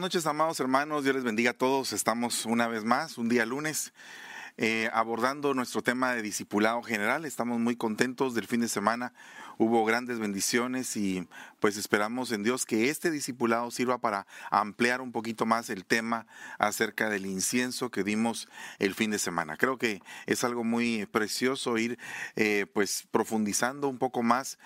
[0.00, 1.04] Buenas noches, amados hermanos.
[1.04, 1.92] Dios les bendiga a todos.
[1.92, 3.92] Estamos una vez más, un día lunes,
[4.56, 7.26] eh, abordando nuestro tema de discipulado general.
[7.26, 9.12] Estamos muy contentos del fin de semana
[9.60, 11.28] hubo grandes bendiciones y
[11.60, 16.26] pues esperamos en Dios que este discipulado sirva para ampliar un poquito más el tema
[16.58, 19.58] acerca del incienso que dimos el fin de semana.
[19.58, 21.98] Creo que es algo muy precioso ir
[22.36, 24.58] eh, pues profundizando un poco más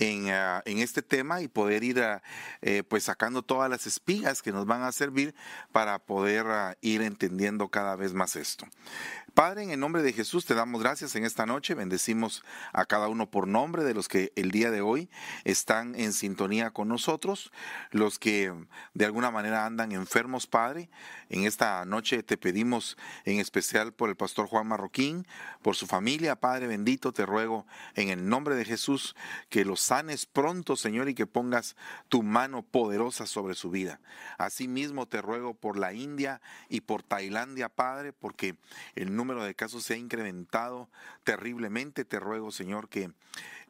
[0.00, 2.20] en, ah, este tema y poder ir ah,
[2.60, 5.32] eh, pues sacando todas las espigas que nos van a servir
[5.70, 8.66] para poder ah, ir entendiendo cada vez más esto.
[9.30, 12.42] Padre, en el nombre de Jesús te damos gracias en esta noche, bendecimos
[12.72, 15.08] a cada uno por nombre de los que el día de hoy
[15.44, 17.52] están en sintonía con nosotros,
[17.90, 18.52] los que
[18.94, 20.90] de alguna manera andan enfermos, Padre.
[21.28, 25.26] En esta noche te pedimos en especial por el pastor Juan Marroquín,
[25.62, 29.14] por su familia, Padre bendito, te ruego en el nombre de Jesús
[29.48, 31.76] que los sanes pronto, Señor, y que pongas
[32.08, 34.00] tu mano poderosa sobre su vida.
[34.38, 38.56] Asimismo te ruego por la India y por Tailandia, Padre, porque
[38.94, 40.88] el número de casos se ha incrementado
[41.24, 42.06] terriblemente.
[42.06, 43.10] Te ruego, Señor, que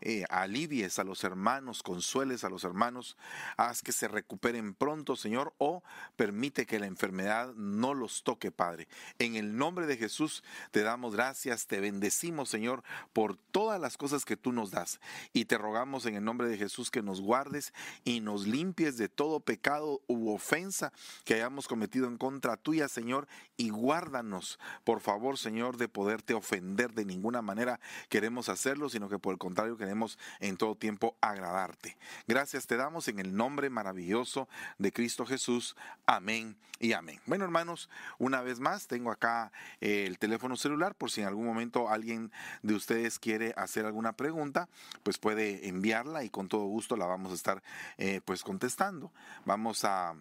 [0.00, 3.18] eh, alivies a los hermanos, consueles a los hermanos,
[3.58, 5.82] haz que se recuperen pronto, Señor, o
[6.16, 8.88] permite que la enfermedad no los toque, Padre.
[9.18, 14.24] En el nombre de Jesús te damos gracias, te bendecimos, Señor, por todas las cosas
[14.24, 15.00] que tú nos das.
[15.32, 19.08] Y te rogamos en el nombre de Jesús que nos guardes y nos limpies de
[19.08, 20.92] todo pecado u ofensa
[21.24, 26.92] que hayamos cometido en contra tuya, Señor, y guárdanos, por favor, Señor, de poderte ofender
[26.92, 31.96] de ninguna manera queremos hacerlo, sino que por el contrario queremos en todo tiempo agradarte.
[32.26, 34.48] Gracias te damos en el nombre maravilloso
[34.78, 35.76] de Cristo Jesús.
[36.06, 37.20] Amén y amén.
[37.26, 41.44] Bueno, hermanos, una vez más tengo acá eh, el teléfono celular por si en algún
[41.44, 42.32] momento alguien
[42.62, 44.68] de ustedes quiere hacer alguna pregunta,
[45.02, 47.62] pues puede enviarla y con todo gusto la vamos a estar
[47.98, 49.12] eh, pues contestando.
[49.44, 50.14] Vamos a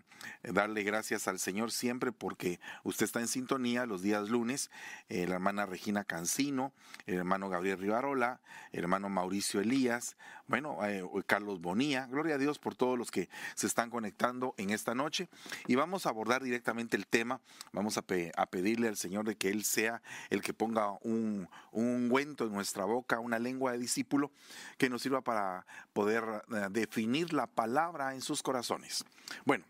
[0.43, 4.69] darle gracias al Señor siempre porque usted está en sintonía los días lunes,
[5.09, 6.73] eh, la hermana Regina Cancino,
[7.05, 8.39] el hermano Gabriel Rivarola,
[8.71, 13.29] el hermano Mauricio Elías, bueno, eh, Carlos Bonía, gloria a Dios por todos los que
[13.55, 15.29] se están conectando en esta noche.
[15.67, 19.63] Y vamos a abordar directamente el tema, vamos a, pedirle al Señor de que Él
[19.63, 24.31] sea el que ponga un, un ungüento en nuestra boca, una lengua de discípulo,
[24.77, 29.05] que nos sirva para poder eh, definir la palabra en sus corazones.
[29.45, 29.65] Bueno,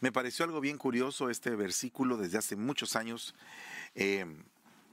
[0.00, 3.34] me pareció algo bien curioso este versículo desde hace muchos años.
[3.94, 4.26] Eh,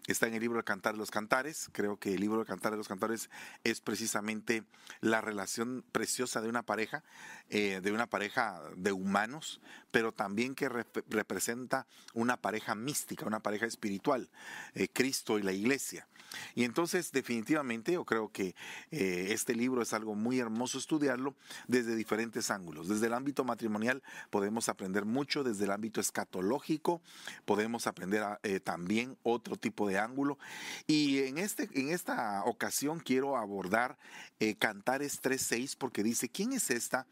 [0.07, 1.69] está en el libro de Cantar de los Cantares.
[1.73, 3.29] Creo que el libro de Cantar de los Cantares
[3.63, 4.63] es precisamente
[5.01, 7.03] la relación preciosa de una pareja,
[7.49, 9.61] eh, de una pareja de humanos,
[9.91, 14.29] pero también que representa una pareja mística, una pareja espiritual,
[14.73, 16.07] eh, Cristo y la iglesia.
[16.55, 18.55] Y entonces definitivamente yo creo que
[18.91, 21.35] eh, este libro es algo muy hermoso estudiarlo
[21.67, 22.87] desde diferentes ángulos.
[22.87, 27.01] Desde el ámbito matrimonial podemos aprender mucho, desde el ámbito escatológico
[27.45, 28.23] podemos aprender
[28.63, 30.37] también otro tipo de ángulo.
[30.85, 33.97] Y en, este, en esta ocasión quiero abordar
[34.39, 37.07] eh, Cantares 3.6 porque dice, ¿quién es esta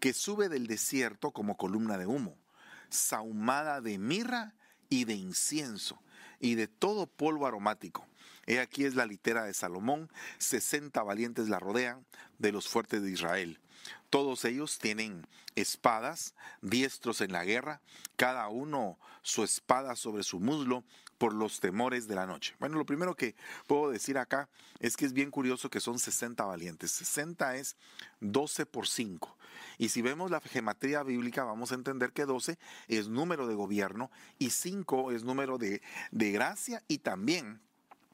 [0.00, 2.36] que sube del desierto como columna de humo,
[2.88, 4.54] sahumada de mirra
[4.88, 6.00] y de incienso
[6.40, 8.06] y de todo polvo aromático?
[8.46, 12.04] He aquí es la litera de Salomón, 60 valientes la rodean
[12.38, 13.60] de los fuertes de Israel.
[14.10, 17.80] Todos ellos tienen espadas, diestros en la guerra,
[18.16, 20.84] cada uno su espada sobre su muslo
[21.18, 22.54] por los temores de la noche.
[22.58, 23.34] Bueno, lo primero que
[23.66, 24.48] puedo decir acá
[24.80, 26.90] es que es bien curioso que son 60 valientes.
[26.92, 27.76] 60 es
[28.20, 29.36] 12 por 5.
[29.78, 34.10] Y si vemos la gematría bíblica, vamos a entender que 12 es número de gobierno
[34.38, 37.60] y 5 es número de, de gracia y también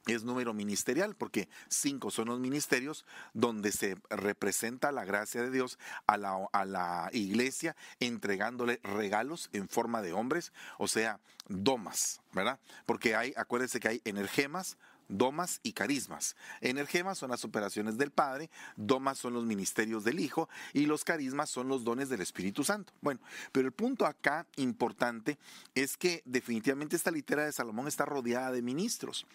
[0.07, 5.77] es número ministerial, porque cinco son los ministerios donde se representa la gracia de Dios
[6.07, 12.59] a la, a la iglesia entregándole regalos en forma de hombres, o sea, domas, ¿verdad?
[12.85, 14.77] Porque hay, acuérdense que hay energemas,
[15.11, 16.35] domas y carismas.
[16.61, 21.49] Energemas son las operaciones del Padre, domas son los ministerios del Hijo y los carismas
[21.49, 22.93] son los dones del Espíritu Santo.
[23.01, 23.19] Bueno,
[23.51, 25.37] pero el punto acá importante
[25.75, 29.27] es que definitivamente esta litera de Salomón está rodeada de ministros,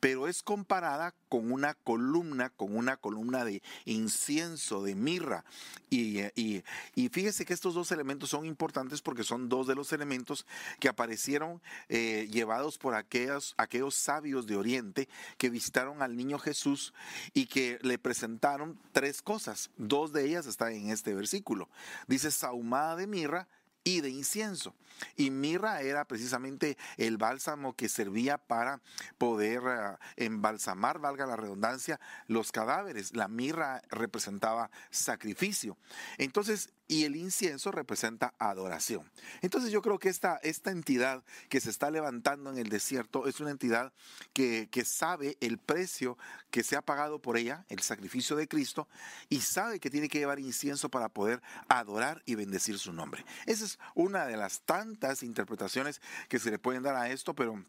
[0.00, 5.44] pero es comparada con una columna, con una columna de incienso, de mirra.
[5.90, 6.62] Y, y,
[7.10, 10.46] fíjese que estos dos elementos son importantes porque son dos de los elementos
[10.80, 16.94] que aparecieron eh, llevados por aquellos, aquellos sabios de Oriente que visitaron al niño Jesús
[17.32, 19.70] y que le presentaron tres cosas.
[19.76, 21.68] Dos de ellas están en este versículo.
[22.06, 23.48] Dice sahumada de mirra
[23.84, 24.74] y de incienso.
[25.16, 28.80] Y mirra era precisamente el bálsamo que servía para
[29.18, 33.14] poder eh, embalsamar, valga la redundancia, los cadáveres.
[33.14, 35.76] La mirra representaba sacrificio.
[36.16, 39.10] Entonces, y el incienso representa adoración.
[39.40, 43.40] Entonces yo creo que esta, esta entidad que se está levantando en el desierto es
[43.40, 43.92] una entidad
[44.32, 46.18] que, que, sabe el precio
[46.50, 48.88] que se ha pagado por ella, el sacrificio de Cristo,
[49.28, 53.24] y sabe que tiene que llevar incienso para poder adorar y bendecir su nombre.
[53.46, 57.64] Esa es una de las tantas interpretaciones que se le pueden dar a esto, pero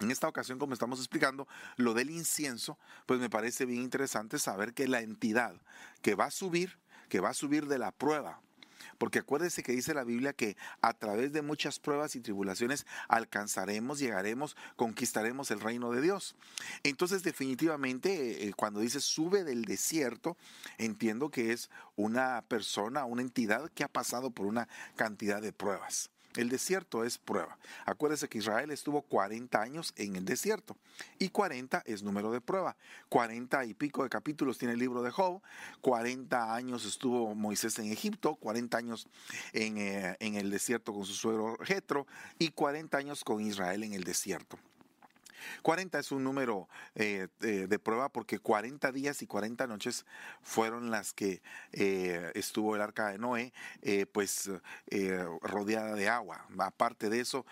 [0.00, 4.72] en esta ocasión, como estamos explicando, lo del incienso, pues me parece bien interesante saber
[4.72, 5.60] que la entidad
[6.02, 6.78] que va a subir,
[7.08, 8.40] que va a subir de la prueba,
[8.98, 13.98] porque acuérdese que dice la Biblia que a través de muchas pruebas y tribulaciones alcanzaremos,
[13.98, 16.36] llegaremos, conquistaremos el reino de Dios.
[16.82, 20.36] Entonces definitivamente eh, cuando dice sube del desierto,
[20.78, 26.10] entiendo que es una persona, una entidad que ha pasado por una cantidad de pruebas.
[26.36, 27.58] El desierto es prueba.
[27.86, 30.76] Acuérdese que Israel estuvo 40 años en el desierto
[31.18, 32.76] y 40 es número de prueba.
[33.08, 35.40] 40 y pico de capítulos tiene el libro de Job.
[35.80, 39.08] 40 años estuvo Moisés en Egipto, 40 años
[39.52, 42.06] en, eh, en el desierto con su suegro Jetro
[42.38, 44.58] y 40 años con Israel en el desierto.
[45.62, 50.06] 40 es un número eh, de prueba porque 40 días y 40 noches
[50.42, 51.42] fueron las que
[51.72, 53.52] eh, estuvo el arca de Noé,
[53.82, 54.50] eh, pues
[55.42, 56.46] rodeada de agua.
[56.58, 57.46] Aparte de eso,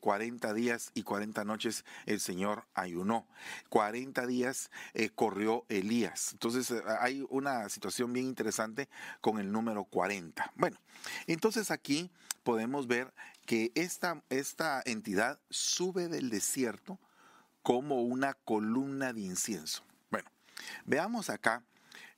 [0.00, 3.26] 40 días y 40 noches el Señor ayunó.
[3.68, 4.70] 40 días
[5.14, 6.32] corrió Elías.
[6.32, 8.88] Entonces hay una situación bien interesante
[9.20, 10.52] con el número 40.
[10.56, 10.78] Bueno,
[11.26, 12.10] entonces aquí
[12.42, 13.12] podemos ver
[13.46, 16.98] que esta, esta entidad sube del desierto
[17.68, 19.84] como una columna de incienso.
[20.10, 20.30] Bueno,
[20.86, 21.62] veamos acá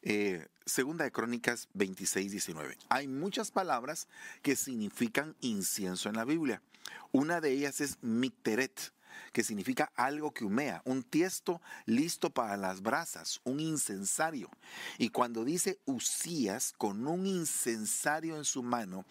[0.00, 2.78] eh, Segunda de Crónicas 26, 19.
[2.88, 4.06] Hay muchas palabras
[4.42, 6.62] que significan incienso en la Biblia.
[7.10, 8.92] Una de ellas es Micteret,
[9.32, 14.50] que significa algo que humea, un tiesto listo para las brasas, un incensario.
[14.98, 19.04] Y cuando dice Usías con un incensario en su mano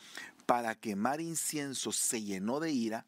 [0.49, 3.05] para quemar incienso, se llenó de ira,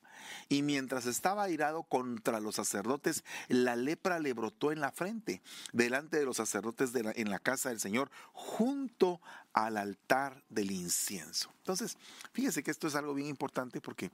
[0.48, 5.42] y mientras estaba airado contra los sacerdotes, la lepra le brotó en la frente,
[5.74, 9.22] delante de los sacerdotes en la casa del Señor, junto
[9.54, 11.52] al altar del incienso.
[11.58, 11.98] Entonces,
[12.32, 14.12] fíjese que esto es algo bien importante porque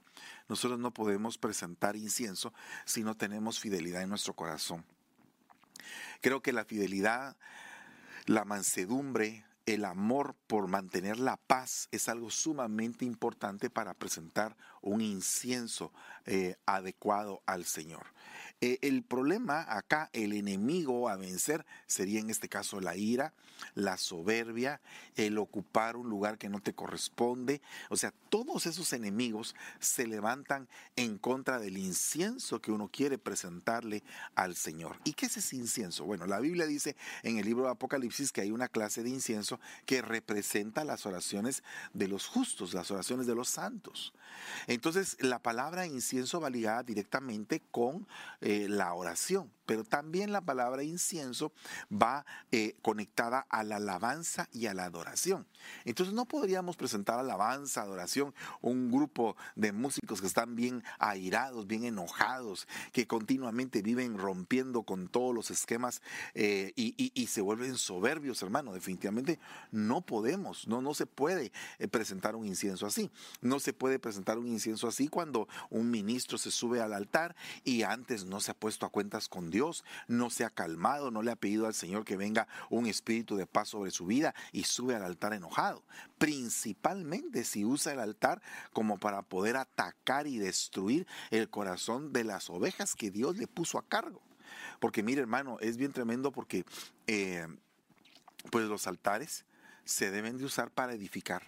[0.48, 2.54] nosotros no podemos presentar incienso
[2.86, 4.86] si no tenemos fidelidad en nuestro corazón.
[6.22, 7.36] Creo que la fidelidad,
[8.24, 15.00] la mansedumbre, el amor por mantener la paz es algo sumamente importante para presentar un
[15.00, 15.92] incienso
[16.30, 18.06] eh, adecuado al Señor.
[18.60, 23.32] Eh, el problema acá, el enemigo a vencer sería en este caso la ira,
[23.74, 24.80] la soberbia,
[25.14, 27.62] el ocupar un lugar que no te corresponde.
[27.88, 34.02] O sea, todos esos enemigos se levantan en contra del incienso que uno quiere presentarle
[34.34, 34.98] al Señor.
[35.04, 36.04] ¿Y qué es ese incienso?
[36.04, 39.60] Bueno, la Biblia dice en el libro de Apocalipsis que hay una clase de incienso
[39.86, 41.62] que representa las oraciones
[41.94, 44.12] de los justos, las oraciones de los santos.
[44.66, 48.06] Entonces, la palabra incienso va ligada directamente con
[48.40, 51.52] eh, la oración, pero también la palabra incienso
[51.92, 55.46] va eh, conectada a la alabanza y a la adoración.
[55.84, 61.84] Entonces, no podríamos presentar alabanza, adoración, un grupo de músicos que están bien airados, bien
[61.84, 66.00] enojados, que continuamente viven rompiendo con todos los esquemas
[66.32, 68.72] eh, y, se vuelven soberbios, hermano.
[68.72, 69.38] Definitivamente
[69.70, 71.52] no podemos, no, no se puede
[71.90, 73.10] presentar un incienso así.
[73.42, 77.82] No se puede presentar un incienso así cuando un ministro se sube al altar y
[77.82, 79.57] antes no se ha puesto a cuentas con Dios,
[80.06, 83.46] no se ha calmado, no le ha pedido al Señor que venga un espíritu de
[83.46, 85.84] paz sobre su vida y sube al altar enojado.
[86.18, 88.40] Principalmente si usa el altar
[88.72, 93.78] como para poder atacar y destruir el corazón de las ovejas que Dios le puso
[93.78, 94.22] a cargo.
[94.80, 96.64] Porque mire hermano, es bien tremendo porque
[97.06, 97.46] eh,
[98.50, 99.44] pues los altares
[99.84, 101.42] se deben de usar para edificar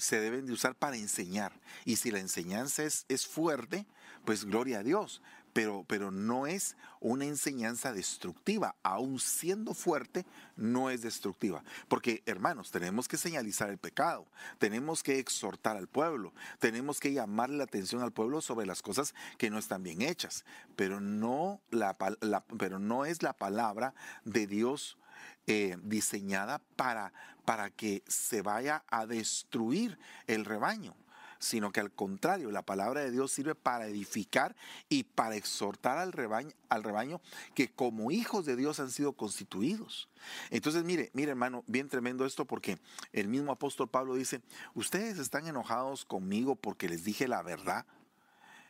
[0.00, 1.52] se deben de usar para enseñar.
[1.84, 3.86] Y si la enseñanza es, es fuerte,
[4.24, 5.22] pues gloria a Dios.
[5.52, 10.24] Pero, pero, no es una enseñanza destructiva, aun siendo fuerte,
[10.56, 11.64] no es destructiva.
[11.88, 14.26] Porque, hermanos, tenemos que señalizar el pecado,
[14.58, 19.14] tenemos que exhortar al pueblo, tenemos que llamarle la atención al pueblo sobre las cosas
[19.38, 20.44] que no están bien hechas,
[20.76, 21.96] pero no, la,
[22.58, 24.98] pero no es la palabra de Dios
[25.46, 27.12] eh, diseñada para,
[27.44, 30.94] para que se vaya a destruir el rebaño
[31.40, 34.54] sino que al contrario, la palabra de Dios sirve para edificar
[34.90, 37.20] y para exhortar al rebaño, al rebaño
[37.54, 40.08] que como hijos de Dios han sido constituidos.
[40.50, 42.78] Entonces, mire, mire hermano, bien tremendo esto porque
[43.12, 44.42] el mismo apóstol Pablo dice,
[44.74, 47.86] ustedes están enojados conmigo porque les dije la verdad.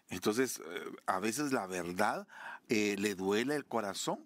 [0.09, 2.29] Entonces, eh, a veces la verdad
[2.69, 4.25] eh, le duele el corazón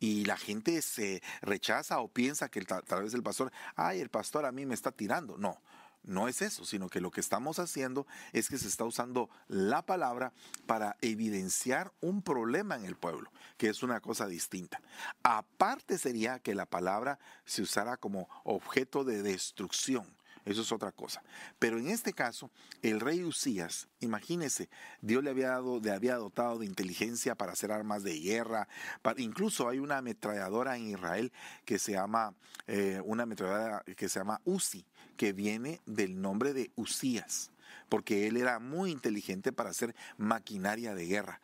[0.00, 4.44] y la gente se rechaza o piensa que tal vez el pastor, ay, el pastor
[4.44, 5.38] a mí me está tirando.
[5.38, 5.60] No,
[6.04, 9.84] No es eso, sino que lo que estamos haciendo es que se está usando la
[9.86, 10.32] palabra
[10.66, 14.82] para evidenciar un problema en el pueblo, que es una cosa distinta.
[15.22, 20.06] Aparte sería que la palabra se usara como objeto de destrucción
[20.44, 21.22] eso es otra cosa.
[21.58, 22.50] Pero en este caso,
[22.82, 24.68] el rey Usías, imagínese,
[25.00, 28.68] Dios le había, dado, le había dotado de inteligencia para hacer armas de guerra.
[29.16, 31.32] incluso hay una ametralladora en Israel
[31.64, 32.34] que se llama,
[32.66, 34.84] eh, una ametralladora que se llama Uzi,
[35.16, 37.50] que viene del nombre de Usías
[37.94, 41.40] porque él era muy inteligente para hacer maquinaria de guerra.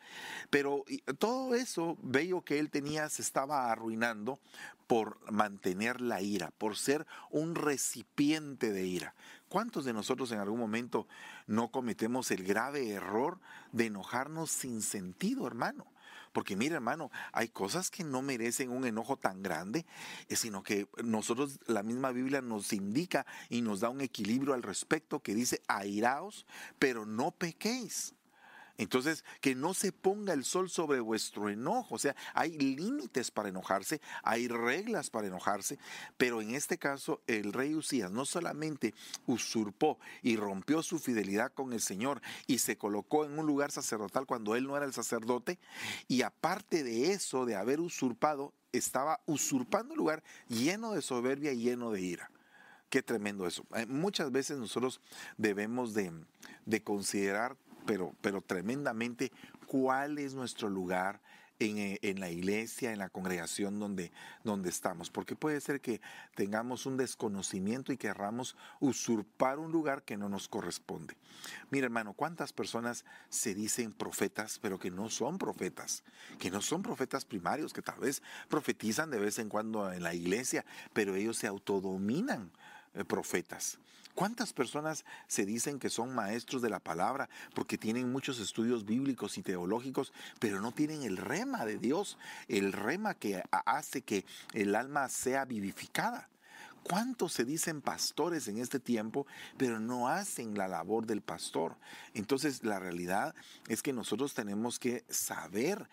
[0.49, 0.83] Pero
[1.17, 4.37] todo eso bello que él tenía se estaba arruinando
[4.85, 9.15] por mantener la ira, por ser un recipiente de ira.
[9.47, 11.07] ¿Cuántos de nosotros en algún momento
[11.47, 13.39] no cometemos el grave error
[13.71, 15.85] de enojarnos sin sentido, hermano?
[16.31, 19.85] Porque mira, hermano, hay cosas que no merecen un enojo tan grande,
[20.29, 24.63] eh, sino que nosotros, la misma Biblia nos indica y nos da un equilibrio al
[24.63, 26.45] respecto que dice, airaos,
[26.79, 28.13] pero no pequéis.
[28.77, 31.95] Entonces, que no se ponga el sol sobre vuestro enojo.
[31.95, 35.79] O sea, hay límites para enojarse, hay reglas para enojarse,
[36.17, 38.93] pero en este caso el rey Usías no solamente
[39.25, 44.25] usurpó y rompió su fidelidad con el Señor y se colocó en un lugar sacerdotal
[44.25, 45.59] cuando él no era el sacerdote,
[46.07, 51.61] y aparte de eso, de haber usurpado, estaba usurpando un lugar lleno de soberbia y
[51.61, 52.31] lleno de ira.
[52.89, 53.65] Qué tremendo eso.
[53.75, 54.99] Eh, muchas veces nosotros
[55.37, 56.11] debemos de,
[56.65, 59.31] de considerar pero, pero tremendamente
[59.65, 61.21] cuál es nuestro lugar
[61.59, 64.11] en, en, la iglesia, en la congregación donde,
[64.43, 66.01] donde estamos, porque puede ser que
[66.35, 71.15] tengamos un desconocimiento y querramos usurpar un lugar que no nos corresponde.
[71.69, 76.03] Mira hermano, ¿cuántas personas se dicen profetas, pero que no son profetas?
[76.39, 80.13] Que no son profetas primarios, que tal vez profetizan de vez en cuando en la
[80.13, 82.51] iglesia, pero ellos se autodominan
[82.93, 83.77] eh, profetas.
[84.15, 89.37] ¿Cuántas personas se dicen que son maestros de la palabra porque tienen muchos estudios bíblicos
[89.37, 94.75] y teológicos, pero no tienen el rema de Dios, el rema que hace que el
[94.75, 96.29] alma sea vivificada?
[96.83, 99.27] ¿Cuántos se dicen pastores en este tiempo,
[99.57, 101.77] pero no hacen la labor del pastor?
[102.15, 103.35] Entonces, la realidad
[103.67, 105.87] es que nosotros tenemos que saber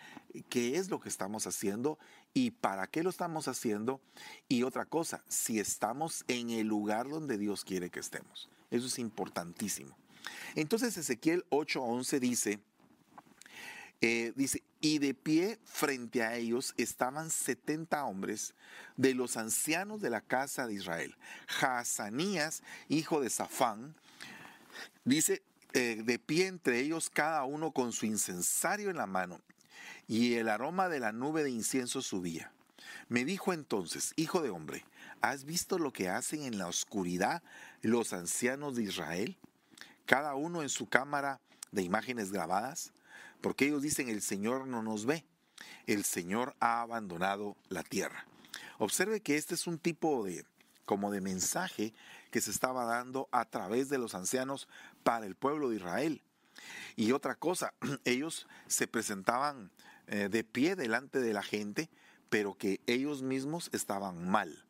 [0.49, 1.99] qué es lo que estamos haciendo
[2.33, 4.01] y para qué lo estamos haciendo.
[4.47, 8.49] Y otra cosa, si estamos en el lugar donde Dios quiere que estemos.
[8.71, 9.95] Eso es importantísimo.
[10.55, 12.59] Entonces, Ezequiel 8:11 dice,
[14.01, 18.53] eh, dice, y de pie frente a ellos estaban 70 hombres
[18.95, 21.15] de los ancianos de la casa de Israel.
[21.61, 23.95] Hazanías, hijo de Safán,
[25.03, 25.41] dice,
[25.73, 29.41] eh, de pie entre ellos cada uno con su incensario en la mano,
[30.09, 32.51] y el aroma de la nube de incienso subía.
[33.07, 34.83] Me dijo entonces, hijo de hombre,
[35.21, 37.43] ¿has visto lo que hacen en la oscuridad
[37.81, 39.37] los ancianos de Israel?
[40.05, 41.39] Cada uno en su cámara
[41.71, 42.91] de imágenes grabadas
[43.39, 45.23] porque ellos dicen el Señor no nos ve,
[45.85, 48.25] el Señor ha abandonado la tierra.
[48.79, 50.43] Observe que este es un tipo de
[50.85, 51.93] como de mensaje
[52.31, 54.67] que se estaba dando a través de los ancianos
[55.03, 56.23] para el pueblo de Israel.
[56.95, 57.73] Y otra cosa,
[58.05, 59.71] ellos se presentaban
[60.09, 61.89] eh, de pie delante de la gente,
[62.29, 64.65] pero que ellos mismos estaban mal.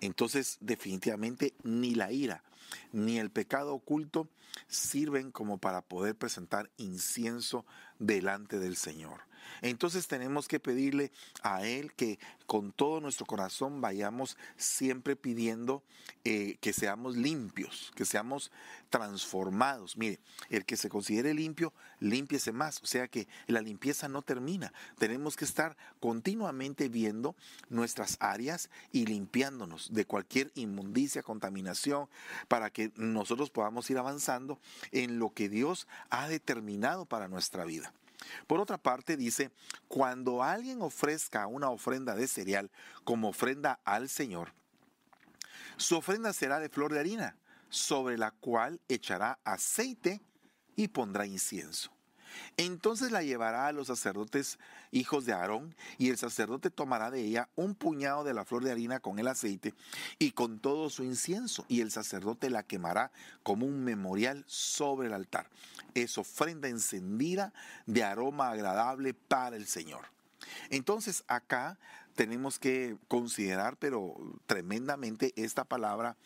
[0.00, 2.44] Entonces, definitivamente, ni la ira,
[2.92, 4.28] ni el pecado oculto
[4.68, 7.66] sirven como para poder presentar incienso
[7.98, 9.25] delante del Señor.
[9.62, 11.10] Entonces tenemos que pedirle
[11.42, 15.82] a Él que con todo nuestro corazón vayamos siempre pidiendo
[16.24, 18.50] eh, que seamos limpios, que seamos
[18.90, 19.96] transformados.
[19.96, 22.82] Mire, el que se considere limpio, límpiese más.
[22.82, 24.72] O sea que la limpieza no termina.
[24.98, 27.34] Tenemos que estar continuamente viendo
[27.68, 32.08] nuestras áreas y limpiándonos de cualquier inmundicia, contaminación,
[32.48, 34.58] para que nosotros podamos ir avanzando
[34.92, 37.92] en lo que Dios ha determinado para nuestra vida.
[38.46, 39.50] Por otra parte, dice,
[39.88, 42.70] cuando alguien ofrezca una ofrenda de cereal
[43.04, 44.52] como ofrenda al Señor,
[45.76, 47.36] su ofrenda será de flor de harina,
[47.68, 50.20] sobre la cual echará aceite
[50.76, 51.95] y pondrá incienso.
[52.56, 54.58] Entonces la llevará a los sacerdotes
[54.90, 58.72] hijos de Aarón, y el sacerdote tomará de ella un puñado de la flor de
[58.72, 59.74] harina con el aceite
[60.18, 63.10] y con todo su incienso, y el sacerdote la quemará
[63.42, 65.48] como un memorial sobre el altar.
[65.94, 67.52] Es ofrenda encendida
[67.86, 70.04] de aroma agradable para el Señor.
[70.70, 71.78] Entonces acá
[72.14, 74.16] tenemos que considerar, pero
[74.46, 76.16] tremendamente, esta palabra,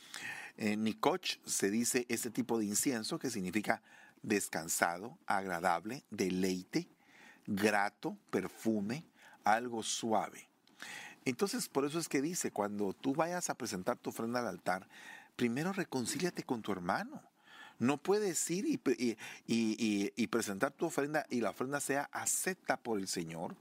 [0.56, 3.82] en Nicoch se dice este tipo de incienso que significa
[4.22, 6.88] descansado, agradable, deleite,
[7.46, 9.04] grato, perfume,
[9.44, 10.48] algo suave.
[11.24, 14.88] Entonces, por eso es que dice, cuando tú vayas a presentar tu ofrenda al altar,
[15.36, 17.22] primero reconcíliate con tu hermano.
[17.78, 23.56] No puedes ir y, presentar tu ofrenda y la ofrenda sea acepta por el Señor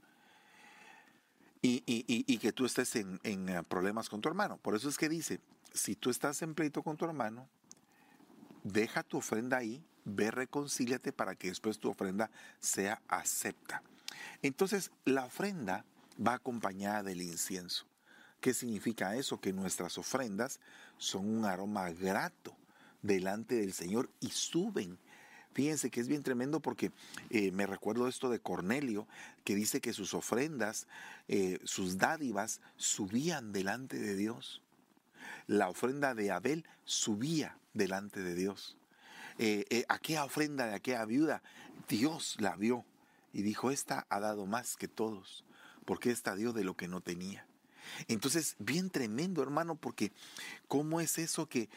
[1.62, 4.58] y, que tú estés en, en eh, problemas con tu hermano.
[4.58, 5.40] Por eso es que dice,
[5.72, 7.48] si tú estás en pleito con tu hermano,
[8.62, 13.82] deja tu ofrenda ahí, ve, reconcíliate para que después tu ofrenda sea acepta.
[14.42, 15.84] Entonces, la ofrenda
[16.24, 17.86] va acompañada del incienso.
[18.40, 19.40] ¿Qué significa eso?
[19.40, 20.60] Que nuestras ofrendas
[20.98, 22.56] son un aroma grato
[23.02, 24.98] delante del Señor y suben.
[25.52, 26.92] Fíjense que es bien tremendo porque
[27.28, 29.06] eh, me recuerdo esto de Cornelio,
[29.44, 30.86] que dice que sus ofrendas,
[31.28, 34.62] eh, sus dádivas, subían delante de Dios.
[35.46, 38.76] La ofrenda de Abel subía delante de Dios.
[39.42, 41.42] Eh, aquella ofrenda de aquella viuda,
[41.88, 42.84] Dios la vio
[43.32, 45.46] y dijo, esta ha dado más que todos,
[45.86, 47.46] porque esta dio de lo que no tenía.
[48.06, 50.12] Entonces, bien tremendo, hermano, porque
[50.68, 51.70] ¿cómo es eso que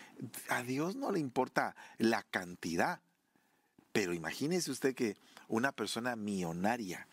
[0.49, 2.99] a Dios no le importa la cantidad?
[3.93, 5.15] Pero imagínese usted que
[5.47, 7.07] una persona millonaria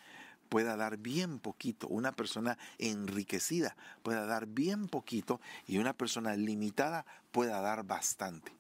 [0.49, 7.07] pueda dar bien poquito, una persona enriquecida pueda dar bien poquito y una persona limitada
[7.31, 8.53] pueda dar bastante.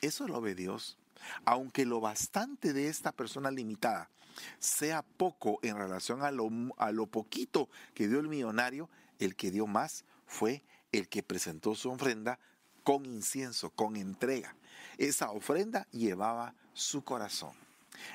[0.00, 0.96] Eso lo ve Dios.
[1.44, 4.10] Aunque lo bastante de esta persona limitada
[4.58, 8.88] sea poco en relación a lo, a lo poquito que dio el millonario,
[9.18, 12.38] el que dio más fue el que presentó su ofrenda
[12.82, 14.54] con incienso, con entrega.
[14.98, 17.52] Esa ofrenda llevaba su corazón.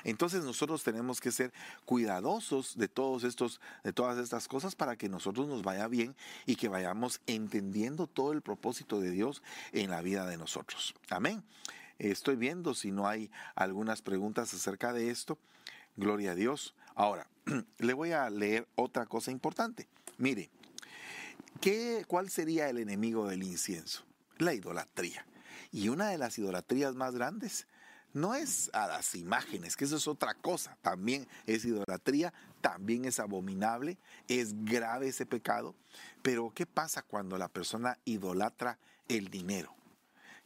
[0.04, 1.52] Entonces nosotros tenemos que ser
[1.84, 6.14] cuidadosos de todos estos, de todas estas cosas para que nosotros nos vaya bien
[6.46, 9.42] y que vayamos entendiendo todo el propósito de Dios
[9.72, 10.94] en la vida de nosotros.
[11.08, 11.42] Amén.
[12.08, 15.38] Estoy viendo si no hay algunas preguntas acerca de esto.
[15.96, 16.74] Gloria a Dios.
[16.94, 17.28] Ahora,
[17.78, 19.86] le voy a leer otra cosa importante.
[20.18, 20.50] Mire,
[21.60, 24.02] ¿Qué, ¿Cuál sería el enemigo del incienso?
[24.38, 25.26] La idolatría.
[25.72, 27.66] Y una de las idolatrías más grandes
[28.14, 32.32] no es a las imágenes, que eso es otra cosa, también es idolatría,
[32.62, 35.74] también es abominable, es grave ese pecado,
[36.22, 39.74] pero ¿qué pasa cuando la persona idolatra el dinero?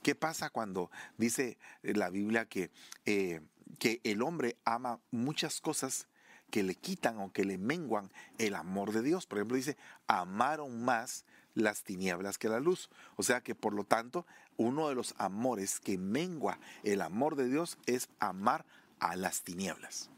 [0.05, 2.71] ¿Qué pasa cuando dice la Biblia que,
[3.07, 3.41] eh,
[3.79, 6.09] que el hombre ama muchas cosas
[6.51, 9.27] que le quitan o que le menguan el amor de Dios.
[9.27, 12.91] Por ejemplo, dice, amaron más las tinieblas que la luz.
[13.17, 14.27] O sea que por lo tanto,
[14.59, 18.67] uno de los amores que mengua el amor de Dios es amar
[19.01, 20.11] a las tinieblas.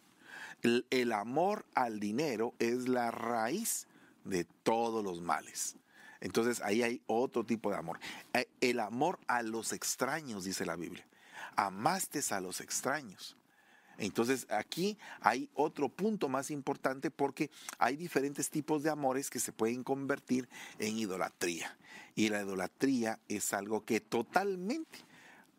[0.90, 3.86] El, amor al dinero es la raíz
[4.24, 5.76] de todos los males.
[6.20, 7.98] Entonces ahí hay otro tipo de amor.
[8.32, 11.06] Eh, el amor a los extraños, dice la Biblia.
[11.56, 13.36] Amaste a los extraños.
[13.98, 19.52] Entonces aquí hay otro punto más importante porque hay diferentes tipos de amores que se
[19.52, 20.48] pueden convertir
[20.78, 21.76] en idolatría.
[22.14, 24.98] Y la idolatría es algo que totalmente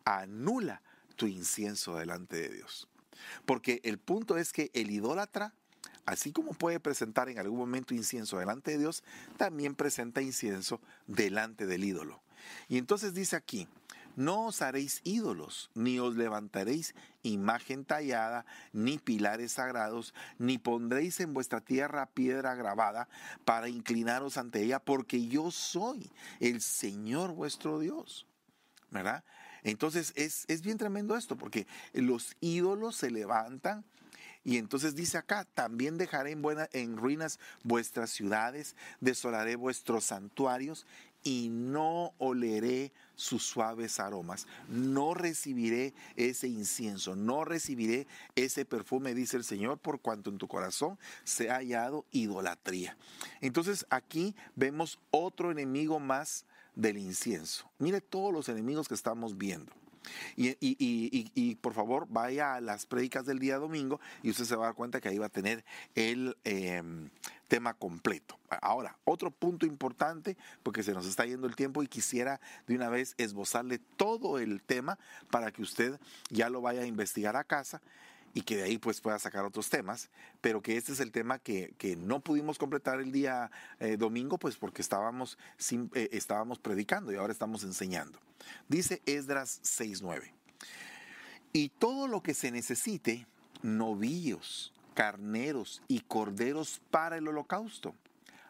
[0.04, 0.82] anula
[1.16, 2.88] tu incienso delante de Dios.
[3.44, 5.52] Porque el punto es que el idólatra,
[6.08, 9.04] así como puede presentar en algún momento incienso delante de Dios,
[9.36, 12.22] también presenta incienso delante del ídolo.
[12.66, 13.68] Y entonces dice aquí,
[14.16, 21.34] no os haréis ídolos, ni os levantaréis imagen tallada, ni pilares sagrados, ni pondréis en
[21.34, 23.08] vuestra tierra piedra grabada
[23.44, 28.26] para inclinaros ante ella, porque yo soy el Señor vuestro Dios.
[28.90, 29.24] ¿Verdad?
[29.62, 33.84] Entonces es, es bien tremendo esto, porque los ídolos se levantan
[34.48, 36.34] y entonces dice acá, también dejaré
[36.72, 40.86] en, ruinas vuestras ciudades, desolaré vuestros santuarios
[41.22, 48.06] y no oleré sus suaves aromas, no recibiré ese incienso, no recibiré
[48.36, 52.96] ese perfume, dice el Señor, por cuanto en tu corazón se ha hallado idolatría.
[53.42, 57.70] Entonces aquí vemos otro enemigo más del incienso.
[57.78, 59.70] Mire todos los enemigos que estamos viendo.
[60.36, 64.66] Y, por favor, vaya a las prédicas del día domingo y usted se va a
[64.68, 67.10] dar cuenta que ahí va a tener el em,
[67.48, 68.38] tema completo.
[68.62, 72.88] Ahora, otro punto importante, porque se nos está yendo el tiempo y quisiera de una
[72.88, 74.98] vez esbozarle todo el tema
[75.30, 75.98] para que usted
[76.30, 77.80] ya lo vaya a investigar a casa
[78.34, 80.10] y que de ahí pues pueda sacar otros temas,
[80.40, 84.56] pero que este es el tema que, no pudimos completar el día eh, domingo pues
[84.56, 85.38] porque estábamos,
[85.94, 88.18] eh, estábamos predicando y ahora estamos enseñando.
[88.68, 90.32] Dice Esdras 6.9,
[91.52, 93.26] y todo lo que se necesite,
[93.62, 97.94] novillos, carneros y corderos para el holocausto,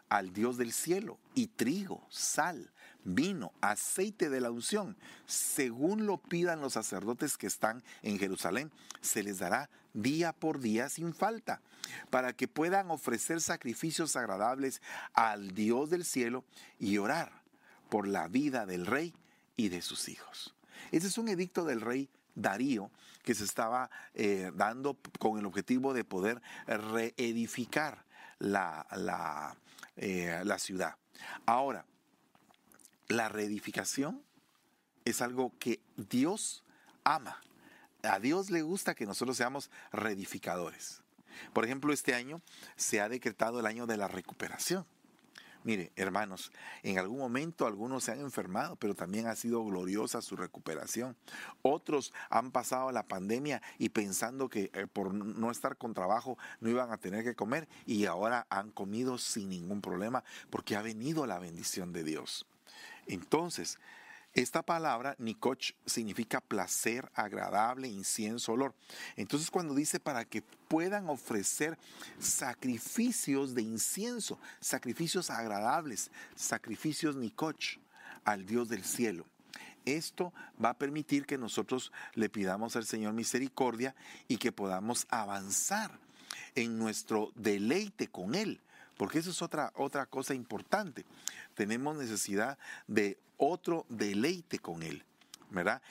[0.09, 2.71] al Dios del cielo, y trigo, sal,
[3.03, 9.23] vino, aceite de la unción, según lo pidan los sacerdotes que están en Jerusalén, se
[9.23, 11.61] les dará día por día sin falta,
[12.09, 14.81] para que puedan ofrecer sacrificios agradables
[15.13, 16.43] al Dios del cielo
[16.79, 17.31] y orar
[17.89, 19.13] por la vida del rey
[19.55, 20.55] y de sus hijos.
[20.91, 22.91] Ese es un edicto del rey Darío
[23.23, 28.05] que se estaba eh, dando con el objetivo de poder reedificar
[28.39, 29.55] la, la,
[29.97, 30.95] eh, la ciudad.
[31.45, 31.85] Ahora,
[33.09, 34.23] la reedificación
[35.03, 36.63] es algo que Dios
[37.03, 37.41] ama.
[38.03, 41.01] A Dios le gusta que nosotros seamos reedificadores.
[41.51, 42.41] Por ejemplo, este año
[42.75, 44.85] se ha decretado el año de la recuperación.
[45.63, 50.37] Mire, hermanos, en algún momento algunos se han enfermado, pero también ha sido gloriosa su
[50.37, 51.17] recuperación.
[51.61, 56.69] Otros han pasado la pandemia y pensando que eh, por no estar con trabajo no
[56.69, 61.25] iban a tener que comer y ahora han comido sin ningún problema porque ha venido
[61.25, 62.45] la bendición de Dios.
[63.09, 63.79] Entonces,
[64.33, 68.75] esta palabra, Nikoch, significa placer, agradable, incienso, olor.
[69.15, 71.77] Entonces cuando dice para que puedan ofrecer
[72.19, 77.79] sacrificios de incienso, sacrificios agradables, sacrificios Nikoch
[78.23, 79.25] al Dios del cielo.
[79.85, 80.31] Esto
[80.63, 83.95] va a permitir que nosotros le pidamos al Señor misericordia
[84.27, 85.91] y que podamos avanzar
[86.53, 88.61] en nuestro deleite con Él.
[88.99, 91.05] Porque eso es otra, otra cosa importante.
[91.53, 95.05] Tenemos necesidad de otro deleite con Él.
[95.51, 95.81] ¿Verdad?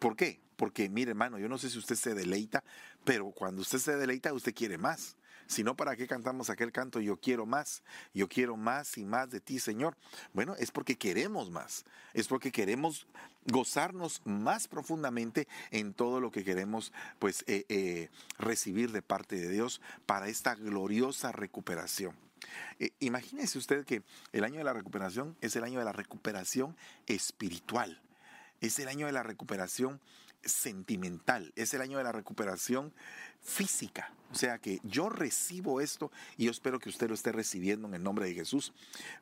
[0.00, 0.40] ¿Por qué?
[0.56, 2.64] Porque, mire, hermano, yo no sé si usted se deleita,
[3.04, 5.14] pero cuando usted se deleita, usted quiere más.
[5.48, 7.00] Si no, ¿para qué cantamos aquel canto?
[7.00, 7.82] Yo quiero más,
[8.12, 9.96] yo quiero más y más de ti, Señor.
[10.34, 13.06] Bueno, es porque queremos más, es porque queremos
[13.46, 19.48] gozarnos más profundamente en todo lo que queremos pues eh, eh, recibir de parte de
[19.48, 22.14] Dios para esta gloriosa recuperación.
[22.78, 26.76] Eh, imagínese usted que el año de la recuperación es el año de la recuperación
[27.06, 28.02] espiritual,
[28.60, 29.98] es el año de la recuperación
[30.44, 32.92] sentimental, es el año de la recuperación
[33.40, 34.12] física.
[34.30, 37.94] O sea que yo recibo esto y yo espero que usted lo esté recibiendo en
[37.94, 38.72] el nombre de Jesús.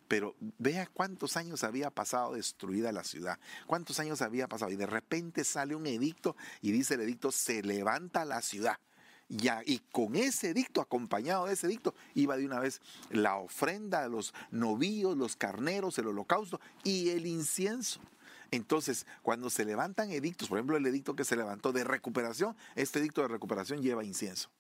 [0.08, 4.86] Pero vea cuántos años había pasado destruida la ciudad, cuántos años había pasado y de
[4.86, 8.78] repente sale un edicto y dice el edicto, se levanta la ciudad.
[9.28, 14.06] Ya, y con ese edicto, acompañado de ese edicto, iba de una vez la ofrenda,
[14.06, 18.00] los novillos, los carneros, el holocausto y el incienso.
[18.50, 22.98] Entonces, cuando se levantan edictos, por ejemplo, el edicto que se levantó de recuperación, este
[22.98, 24.50] edicto de recuperación lleva incienso.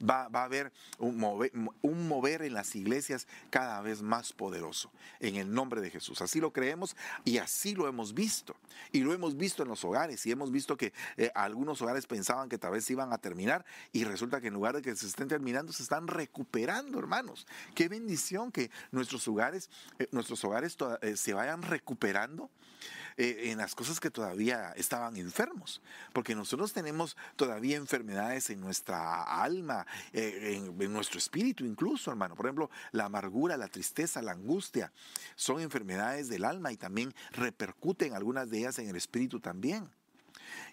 [0.00, 1.52] Va, a haber un mover,
[1.82, 6.22] un mover, en las iglesias cada vez más poderoso, en el nombre de Jesús.
[6.22, 8.56] Así lo creemos y así lo hemos visto.
[8.90, 12.48] Y lo hemos visto en los hogares y hemos visto que eh, algunos hogares pensaban
[12.48, 15.28] que tal vez iban a terminar y resulta que en lugar de que se estén
[15.28, 17.46] terminando, se están recuperando, hermanos.
[17.74, 22.50] Qué bendición que nuestros hogares, eh, nuestros hogares eh, se vayan recuperando
[23.18, 25.82] en las cosas que todavía estaban enfermos,
[26.14, 32.34] porque nosotros tenemos todavía enfermedades en nuestra alma, eh, en, nuestro espíritu incluso, hermano.
[32.34, 34.92] Por ejemplo, la amargura, la tristeza, la angustia,
[35.34, 39.88] son enfermedades del alma y también repercuten algunas de ellas en el espíritu también.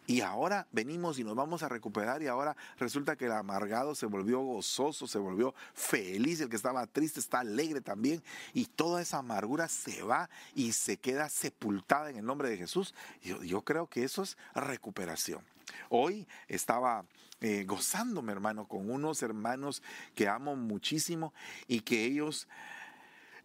[0.08, 4.08] Y ahora venimos y nos vamos a recuperar y ahora resulta que el amargado se
[4.08, 9.20] volvió gozoso, se volvió feliz, el que estaba triste está alegre también y toda esa
[9.20, 12.96] amargura se va y se queda sepultada en el nombre de Jesús.
[13.22, 15.44] Yo, yo creo que eso es recuperación.
[15.90, 17.06] Hoy estaba
[17.42, 19.82] eh, gozándome, hermano, con unos hermanos
[20.16, 21.34] que amo muchísimo
[21.68, 22.48] y que ellos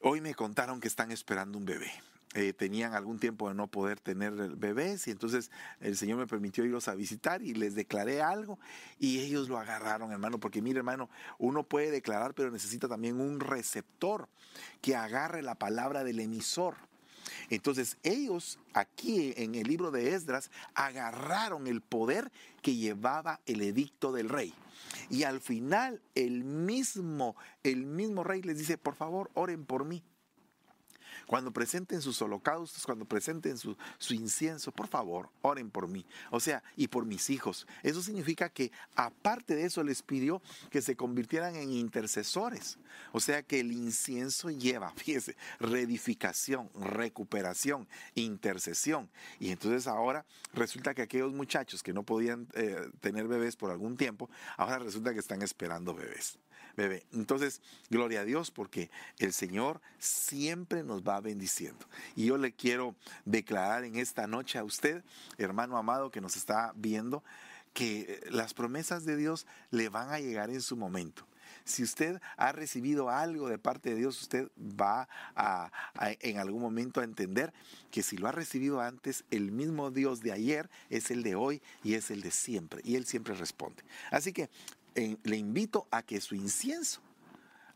[0.00, 1.92] hoy me contaron que están esperando un bebé.
[2.36, 6.64] Eh, tenían algún tiempo de no poder tener bebés y entonces el Señor me permitió
[6.64, 8.58] irlos a visitar y les declaré algo
[8.98, 11.08] y ellos lo agarraron, hermano, porque mire, hermano,
[11.38, 14.28] uno puede declarar, pero necesita también un receptor
[14.80, 16.74] que agarre la palabra del emisor.
[17.50, 22.30] Entonces ellos aquí en el libro de Esdras agarraron el poder
[22.62, 24.54] que llevaba el edicto del rey.
[25.10, 30.02] Y al final el mismo, el mismo rey les dice, por favor, oren por mí.
[31.26, 33.76] Cuando presenten sus holocaustos, cuando presenten su,
[34.10, 36.04] incienso, por favor, oren por mí.
[36.30, 37.66] O sea, y por mis hijos.
[37.82, 42.78] Eso significa que aparte de eso les pidió que se convirtieran en intercesores.
[43.12, 49.10] O sea que el incienso lleva, fíjese, reedificación, recuperación, intercesión.
[49.40, 53.96] Y entonces ahora resulta que aquellos muchachos que no podían eh, tener bebés por algún
[53.96, 56.38] tiempo, ahora resulta que están esperando bebés
[56.76, 57.06] bebé.
[57.12, 57.60] Entonces,
[57.90, 61.86] gloria a Dios porque el Señor siempre nos va bendiciendo.
[62.16, 65.04] Y yo le quiero declarar en esta noche a usted,
[65.38, 67.22] hermano amado que nos está viendo,
[67.72, 71.26] que las promesas de Dios le van a llegar en su momento.
[71.64, 75.70] Si usted ha recibido algo de parte de Dios, usted va a,
[76.20, 77.54] en algún momento a entender
[77.90, 81.62] que si lo ha recibido antes, el mismo Dios de ayer es el de hoy
[81.82, 82.82] y es el de siempre.
[82.84, 83.82] Y Él siempre responde.
[84.10, 84.50] Así que
[84.94, 87.00] le invito a que su incienso,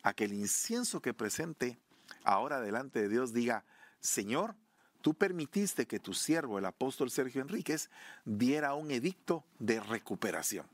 [0.02, 1.78] a que el incienso que presente
[2.24, 3.64] ahora delante de Dios diga,
[4.00, 4.54] Señor,
[5.02, 7.90] tú permitiste que tu siervo, el apóstol Sergio Enríquez,
[8.24, 10.66] diera un edicto de recuperación.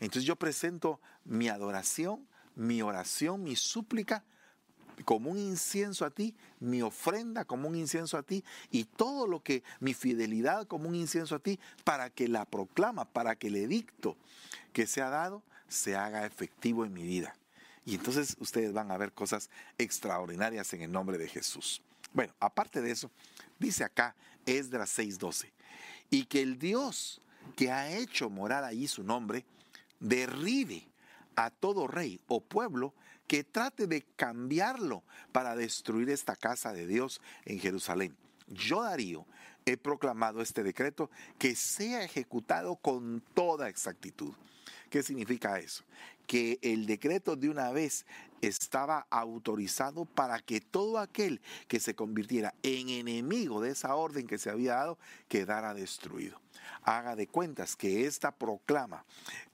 [0.00, 4.24] Entonces yo presento mi adoración, mi oración, mi súplica
[5.04, 9.42] como un incienso a ti, mi ofrenda como un incienso a ti y todo lo
[9.42, 13.56] que, mi fidelidad como un incienso a ti, para que la proclama, para que el
[13.56, 14.16] edicto
[14.72, 17.34] que se ha dado se haga efectivo en mi vida.
[17.86, 21.80] Y entonces ustedes van a ver cosas extraordinarias en el nombre de Jesús.
[22.12, 23.10] Bueno, aparte de eso,
[23.58, 25.50] dice acá Esdras 6:12,
[26.10, 27.22] y que el Dios
[27.56, 29.44] que ha hecho morar allí su nombre,
[29.98, 30.86] derribe
[31.36, 32.94] a todo rey o pueblo
[33.26, 38.16] que trate de cambiarlo para destruir esta casa de Dios en Jerusalén.
[38.48, 39.24] Yo, Darío,
[39.64, 44.34] he proclamado este decreto que sea ejecutado con toda exactitud.
[44.90, 45.84] ¿Qué significa eso?
[46.26, 48.04] Que el decreto de una vez
[48.40, 54.38] estaba autorizado para que todo aquel que se convirtiera en enemigo de esa orden que
[54.38, 54.98] se había dado
[55.28, 56.40] quedara destruido
[56.82, 59.04] haga de cuentas que esta proclama,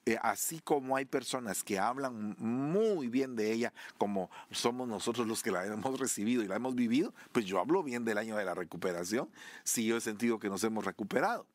[0.04, 5.42] eh, así como hay personas que hablan muy bien de ella, como somos nosotros los
[5.42, 8.44] que la hemos recibido y la hemos vivido, pues yo hablo bien del año de
[8.44, 9.28] la recuperación,
[9.64, 11.46] si yo he sentido que nos hemos recuperado.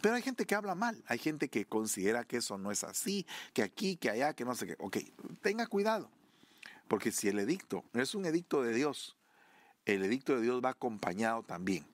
[0.00, 3.26] Pero hay gente que habla mal, hay gente que considera que eso no es así,
[3.52, 4.76] que aquí, que allá, que no sé qué.
[4.78, 4.98] Ok,
[5.40, 6.10] tenga cuidado,
[6.88, 9.16] porque si el edicto es un edicto de Dios,
[9.84, 11.86] el edicto de Dios va acompañado también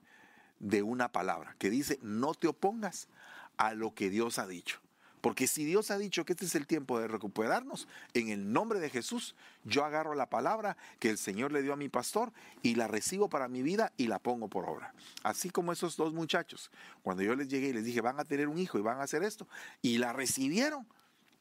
[0.59, 3.09] de una palabra que dice, no te opongas
[3.57, 4.81] a lo que Dios ha dicho.
[5.25, 8.79] Porque si Dios ha dicho que este es el tiempo de recuperarnos, en el nombre
[8.79, 9.35] de Jesús,
[9.65, 13.31] yo agarro la palabra que el Señor le dio a mi pastor y la recibo
[13.31, 14.93] para mi vida y la pongo por obra.
[15.23, 16.71] Así como esos dos muchachos,
[17.03, 19.05] cuando yo les llegué y les dije, van a tener un hijo y van a
[19.05, 19.49] hacer esto,
[19.81, 20.87] y la recibieron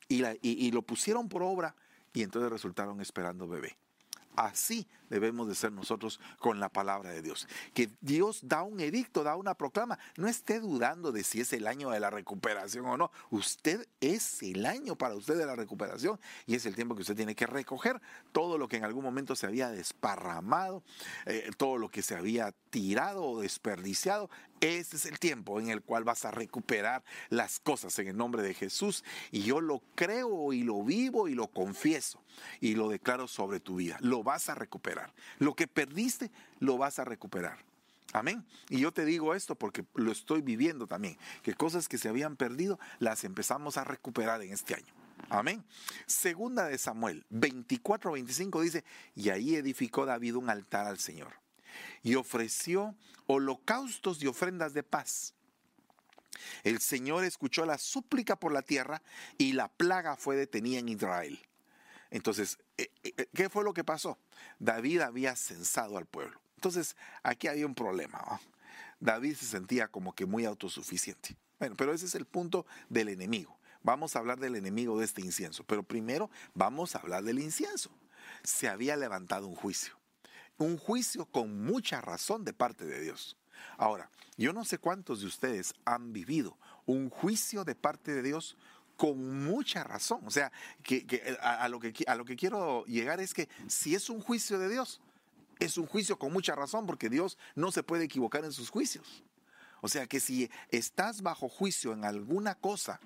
[0.08, 1.76] y, la, y lo pusieron por obra
[2.14, 3.76] y entonces resultaron esperando bebé.
[4.38, 7.48] Así debemos de ser nosotros con la palabra de Dios.
[7.74, 10.00] Que Dios da un edicto, da una proclama.
[10.18, 13.12] No esté dudando de si es el año de la recuperación o no.
[13.30, 17.16] Usted es el año para usted de la recuperación y es el tiempo que usted
[17.16, 20.84] tiene que recoger todo lo que en algún momento se había desparramado,
[21.26, 24.30] eh, todo lo que se había tirado o desperdiciado.
[24.62, 28.42] Ese es el tiempo en el cual vas a recuperar las cosas en el nombre
[28.42, 29.04] de Jesús.
[29.30, 32.24] Y yo lo creo y lo vivo y lo confieso
[32.62, 33.98] y lo declaro sobre tu vida.
[34.00, 35.03] Lo vas a recuperar.
[35.40, 37.58] Lo que perdiste, lo vas a recuperar.
[38.14, 38.46] Amén.
[38.70, 42.36] Y yo te digo esto porque lo estoy viviendo también, que cosas que se habían
[42.36, 44.94] perdido las empezamos a recuperar en este año.
[45.30, 45.64] Amén.
[46.06, 48.84] Segunda de Samuel 24-25 dice,
[49.16, 51.34] y ahí edificó David un altar al Señor
[52.04, 55.34] y ofreció holocaustos y ofrendas de paz.
[56.64, 59.02] El Señor escuchó la súplica por la tierra
[59.38, 61.40] y la plaga fue detenida en Israel.
[62.14, 64.20] Entonces, eh, eh, ¿qué fue lo que pasó?
[64.60, 66.40] David había censado al pueblo.
[66.58, 68.40] Entonces, aquí había un problema.
[69.00, 71.36] David se sentía como que muy autosuficiente.
[71.58, 73.58] Bueno, pero ese es el punto del enemigo.
[73.82, 77.90] Vamos a hablar del enemigo de este incienso, pero primero vamos a hablar del incienso.
[78.44, 79.98] Se había levantado un juicio,
[80.58, 83.38] un juicio con mucha razón de parte de Dios.
[83.76, 88.56] Ahora, yo no sé cuántos de ustedes han vivido un juicio de parte de Dios
[89.04, 90.22] con mucha razón.
[90.26, 90.50] O sea,
[90.82, 91.06] que,
[91.42, 94.70] a, lo que, a lo que quiero llegar es que si es un juicio de
[94.70, 95.02] Dios,
[95.60, 99.26] es un juicio con mucha razón, porque Dios no se puede equivocar en sus juicios.
[99.82, 103.02] O sea que si estás bajo juicio en alguna cosa,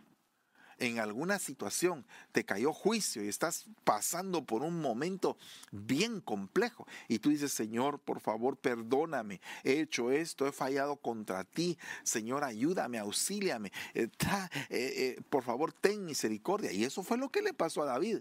[0.79, 5.37] en alguna situación te cayó juicio y estás pasando por un momento
[5.71, 11.43] bien complejo y tú dices, Señor, por favor, perdóname, he hecho esto, he fallado contra
[11.43, 16.71] ti, Señor, ayúdame, auxíliame, eh, eh, eh, por favor, ten misericordia.
[16.71, 18.19] Y eso fue lo que le pasó a David.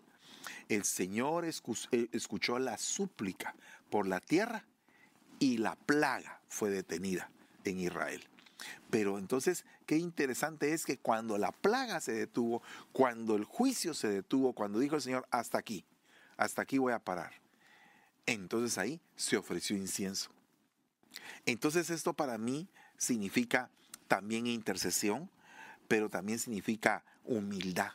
[0.68, 3.54] El Señor escuchó la súplica
[3.90, 4.64] por la tierra
[5.38, 7.30] y la plaga fue detenida
[7.64, 8.22] en Israel.
[8.90, 14.08] Pero entonces, qué interesante es que cuando la plaga se detuvo, cuando el juicio se
[14.08, 15.84] detuvo, cuando dijo el Señor, hasta aquí,
[16.36, 17.32] hasta aquí voy a parar,
[18.26, 20.30] entonces ahí se ofreció incienso.
[21.46, 23.70] Entonces esto para mí significa
[24.08, 25.30] también intercesión,
[25.88, 27.92] pero también significa humildad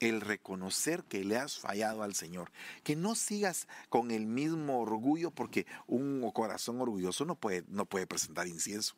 [0.00, 2.50] el reconocer que le has fallado al Señor.
[2.82, 8.06] Que no sigas con el mismo orgullo porque un corazón orgulloso no puede, no puede
[8.06, 8.94] presentar incienso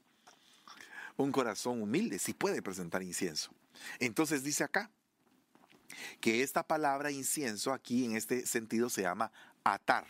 [1.19, 3.51] un corazón humilde sí puede presentar incienso.
[3.99, 4.91] Entonces dice acá
[6.21, 9.33] que esta palabra incienso aquí en este sentido se llama
[9.65, 10.07] atar.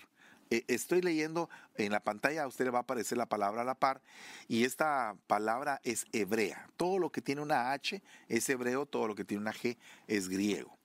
[0.51, 3.65] E, estoy leyendo en la pantalla, a usted le va a aparecer la palabra a
[3.65, 4.03] la par,
[4.49, 6.69] y esta palabra es hebrea.
[6.77, 10.29] Todo lo que tiene una H es hebreo, todo lo que tiene una G es
[10.29, 10.79] griego.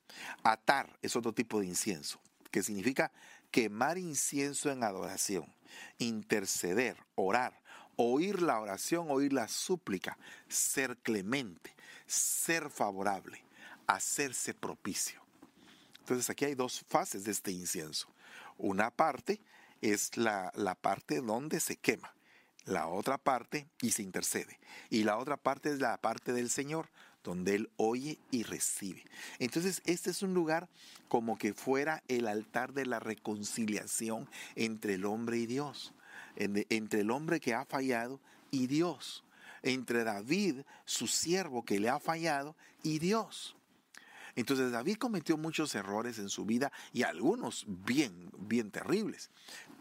[0.43, 3.11] Atar es otro tipo de incienso, que significa
[3.51, 5.53] quemar incienso en adoración,
[5.97, 7.62] interceder, orar
[7.95, 11.75] oír la oración, oír la súplica, ser clemente,
[12.05, 13.43] ser favorable,
[13.87, 15.21] hacerse propicio.
[15.99, 18.07] Entonces aquí hay dos fases de este incienso.
[18.57, 19.39] Una parte
[19.81, 22.13] es la, la parte donde se quema,
[22.65, 24.59] la otra parte y se intercede.
[24.89, 26.89] Y la otra parte es la parte del Señor,
[27.23, 29.05] donde Él oye y recibe.
[29.39, 30.67] Entonces, este es un lugar
[31.07, 35.93] como que fuera el altar de la reconciliación entre el hombre y Dios,
[36.35, 38.19] entre el hombre que ha fallado
[38.51, 39.23] y Dios,
[39.61, 43.55] entre David, su siervo que le ha fallado, y Dios.
[44.35, 49.29] Entonces David cometió muchos errores en su vida y algunos bien, bien terribles.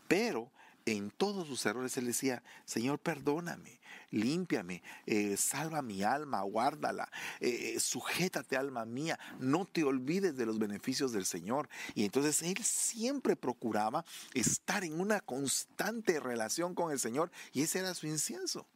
[0.08, 0.50] Pero
[0.86, 7.78] en todos sus errores él decía, Señor, perdóname, límpiame, eh, salva mi alma, guárdala, eh,
[7.78, 11.68] sujétate alma mía, no te olvides de los beneficios del Señor.
[11.94, 17.80] Y entonces él siempre procuraba estar en una constante relación con el Señor y ese
[17.80, 18.66] era su incienso.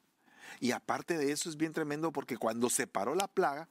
[0.61, 3.69] Y aparte de eso es bien tremendo porque cuando se paró la plaga,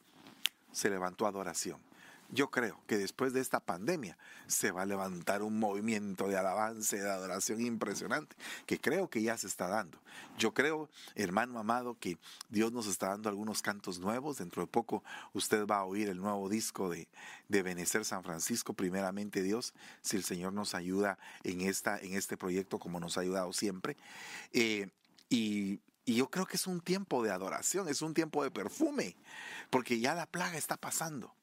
[0.72, 1.85] se levantó adoración.
[2.30, 6.96] Yo creo que después de esta pandemia se va a levantar un movimiento de alabanza
[6.96, 8.36] y de adoración impresionante,
[8.66, 10.00] que creo que ya se está dando.
[10.38, 12.18] Yo creo, hermano amado, que
[12.50, 14.38] Dios nos está dando algunos cantos nuevos.
[14.38, 17.08] Dentro de poco usted va a oír el nuevo disco de,
[17.48, 22.38] de Benecer San Francisco, primeramente Dios, si el Señor nos ayuda en, esta, en este
[22.38, 23.98] proyecto como nos ha ayudado siempre.
[24.52, 24.90] Eh,
[25.30, 29.16] y, y yo creo que es un tiempo de adoración, es un tiempo de perfume,
[29.70, 31.34] porque ya la plaga está pasando.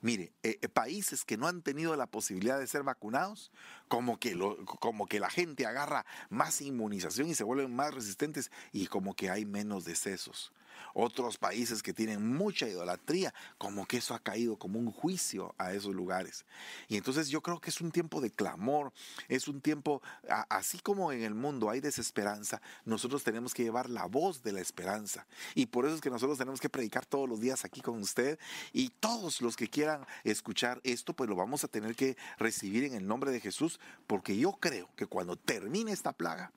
[0.00, 3.50] Mire, eh, eh, países que no han tenido la posibilidad de ser vacunados,
[3.88, 4.38] como que,
[4.80, 9.30] como que la gente agarra más inmunización y se vuelven más resistentes y como que
[9.30, 10.52] hay menos decesos
[10.94, 15.72] otros países que tienen mucha idolatría, como que eso ha caído como un juicio a
[15.72, 16.44] esos lugares.
[16.88, 18.92] Y entonces yo creo que es un tiempo de clamor,
[19.28, 20.02] es un tiempo,
[20.48, 24.60] así como en el mundo hay desesperanza, nosotros tenemos que llevar la voz de la
[24.60, 25.26] esperanza.
[25.54, 28.38] Y por eso es que nosotros tenemos que predicar todos los días aquí con usted
[28.72, 32.94] y todos los que quieran escuchar esto, pues lo vamos a tener que recibir en
[32.94, 36.52] el nombre de Jesús, porque yo creo que cuando termine esta plaga,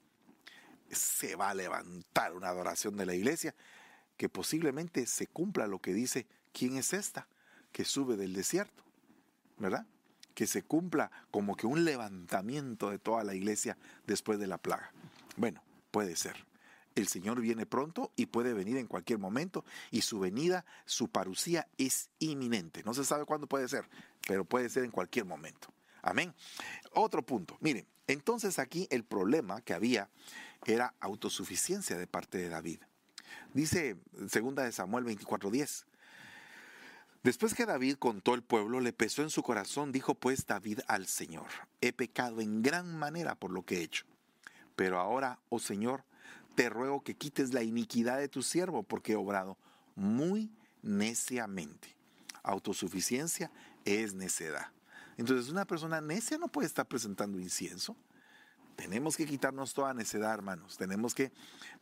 [0.92, 3.56] se va a levantar una adoración de la iglesia
[4.20, 7.30] que posiblemente se cumpla lo que dice, ¿quién es esta
[7.72, 8.84] que sube del desierto?
[9.58, 9.88] ¿Verdad?
[10.34, 14.92] Que se cumpla como que un levantamiento de toda la iglesia después de la plaga.
[15.38, 16.36] Bueno, puede ser.
[16.96, 21.70] El Señor viene pronto y puede venir en cualquier momento y su venida, su parucía
[21.78, 22.84] es inminente.
[22.84, 23.88] No se sabe cuándo puede ser,
[24.28, 25.74] pero puede ser en cualquier momento.
[26.02, 26.36] Amén.
[26.92, 27.58] Otro punto.
[27.62, 30.10] Miren, entonces aquí el problema que había
[30.66, 32.82] era autosuficiencia de parte de David.
[33.54, 35.86] Dice segunda de Samuel 24:10.
[37.24, 41.06] Después que David contó el pueblo, le pesó en su corazón, dijo pues David al
[41.06, 41.48] Señor,
[41.82, 44.06] he pecado en gran manera por lo que he hecho.
[44.78, 46.06] Pero ahora, oh Señor,
[46.56, 49.58] te ruego que quites la iniquidad de tu siervo, porque he obrado
[49.96, 50.50] muy
[50.82, 51.96] neciamente.
[52.44, 53.52] Autosuficiencia
[53.84, 54.72] es necedad.
[55.18, 57.98] Entonces una persona necia no puede estar presentando incienso.
[58.80, 60.78] Tenemos que quitarnos toda necedad, hermanos.
[60.78, 61.34] Tenemos que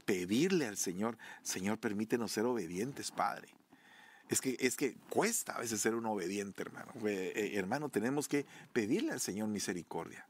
[0.05, 3.49] pedirle al Señor, Señor, permítenos ser obedientes, Padre.
[4.29, 6.91] Es que, es que cuesta a veces ser un obediente, hermano.
[7.05, 10.25] Eh, hermano, tenemos que pedirle al Señor misericordia.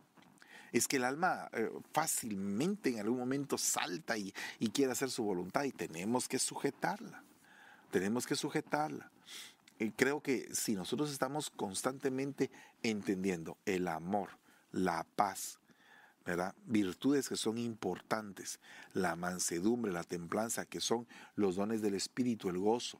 [0.73, 5.23] Es que el alma eh, fácilmente en algún momento salta y, y quiere hacer su
[5.23, 7.23] voluntad y tenemos que sujetarla.
[7.91, 9.09] Tenemos que sujetarla.
[9.95, 12.51] Creo que si nosotros estamos constantemente
[12.83, 14.31] entendiendo el amor,
[14.73, 15.59] la paz,
[16.65, 18.59] Virtudes que son importantes,
[18.93, 22.99] la mansedumbre, la templanza, que son los dones del Espíritu, el gozo.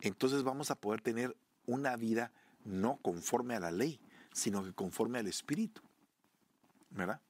[0.00, 1.36] Entonces vamos a poder tener
[1.66, 2.30] una vida
[2.64, 4.00] no conforme a la ley,
[4.32, 5.82] sino que conforme al Espíritu,
[6.90, 7.20] ¿verdad?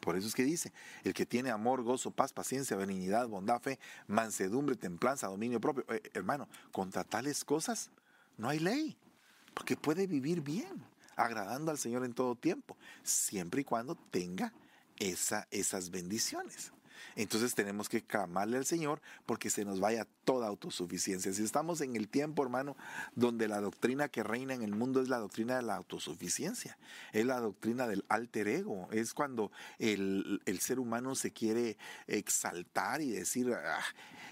[0.00, 3.78] Por eso es que dice, el que tiene amor, gozo, paz, paciencia, benignidad, bondad, fe,
[4.06, 5.84] mansedumbre, templanza, dominio propio.
[5.88, 7.90] Eh, hermano, contra tales cosas
[8.38, 8.96] no hay ley,
[9.52, 10.84] porque puede vivir bien
[11.16, 14.52] agradando al Señor en todo tiempo, siempre y cuando tenga
[14.98, 16.72] esa, esas bendiciones.
[17.16, 21.32] Entonces tenemos que clamarle al Señor porque se nos vaya toda autosuficiencia.
[21.32, 22.76] Si estamos en el tiempo, hermano,
[23.14, 26.76] donde la doctrina que reina en el mundo es la doctrina de la autosuficiencia,
[27.12, 33.10] es la doctrina del alter ego, es cuando el, ser humano se quiere exaltar y
[33.10, 33.80] decir, ah,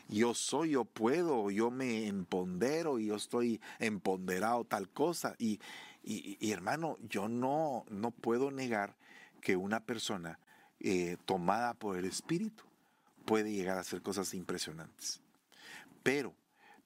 [0.09, 5.37] yo soy, yo puedo, yo me empodero y yo estoy empoderado tal cosa.
[5.39, 5.59] Y,
[6.07, 8.97] y, hermano, yo no, no puedo negar
[9.41, 10.39] que una persona
[10.81, 12.65] eh, tomada por el Espíritu
[13.25, 15.23] puede llegar a hacer cosas impresionantes.
[16.03, 16.35] Pero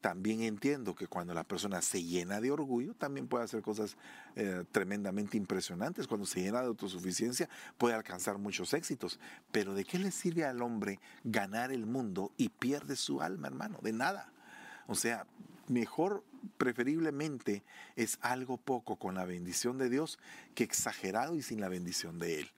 [0.01, 3.97] también entiendo que cuando la persona se llena de orgullo, también puede hacer cosas
[4.37, 6.07] eh, tremendamente impresionantes.
[6.07, 9.19] Cuando se llena de autosuficiencia, puede alcanzar muchos éxitos.
[9.51, 13.81] Pero ¿de qué le sirve al hombre ganar el mundo y pierde su alma, hermano?
[13.83, 14.33] De nada.
[14.87, 15.27] O sea,
[15.67, 16.25] mejor
[16.57, 17.63] preferiblemente
[17.97, 20.19] es algo poco con la bendición de Dios
[20.55, 22.51] que exagerado y sin la bendición de Él.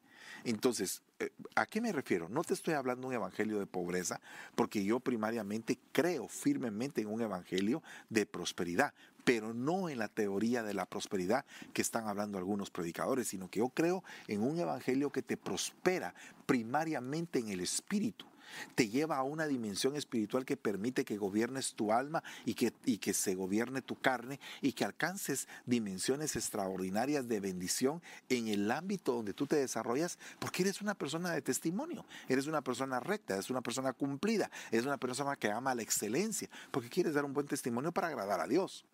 [0.45, 2.29] Entonces, eh, ¿a qué me refiero?
[2.29, 4.21] No te estoy hablando de un evangelio de pobreza,
[4.55, 10.63] porque yo primariamente creo firmemente en un evangelio de prosperidad, pero no en la teoría
[10.63, 15.11] de la prosperidad que están hablando algunos predicadores, sino que yo creo en un evangelio
[15.11, 16.15] que te prospera
[16.47, 18.25] primariamente en el espíritu
[18.75, 22.99] te lleva a una dimensión espiritual que permite que gobiernes tu alma y que, y
[22.99, 29.13] que se gobierne tu carne y que alcances dimensiones extraordinarias de bendición en el ámbito
[29.13, 33.51] donde tú te desarrollas, porque eres una persona de testimonio, eres una persona recta, eres
[33.51, 37.47] una persona cumplida, eres una persona que ama la excelencia, porque quieres dar un buen
[37.47, 38.85] testimonio para agradar a Dios.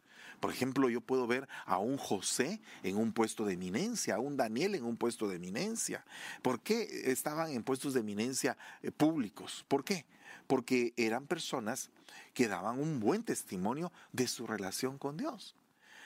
[0.41, 4.37] Por ejemplo, yo puedo ver a un José en un puesto de eminencia, a un
[4.37, 6.05] Daniel en un puesto de eminencia.
[6.43, 9.64] ¿Por qué estaban en puestos de eminencia eh, públicos?
[9.68, 10.05] ¿Por qué?
[10.47, 11.91] Porque eran personas
[12.35, 15.57] que daban un buen testimonio de su relación con Dios.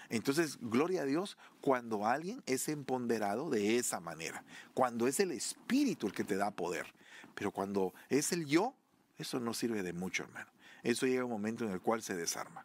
[0.08, 4.44] Entonces, gloria a Dios cuando alguien es empoderado de esa manera,
[4.74, 6.92] cuando es el espíritu el que te da poder.
[7.34, 8.74] Pero cuando es el yo,
[9.18, 10.50] eso no sirve de mucho, hermano.
[10.82, 12.64] Eso llega un momento en el cual se desarma.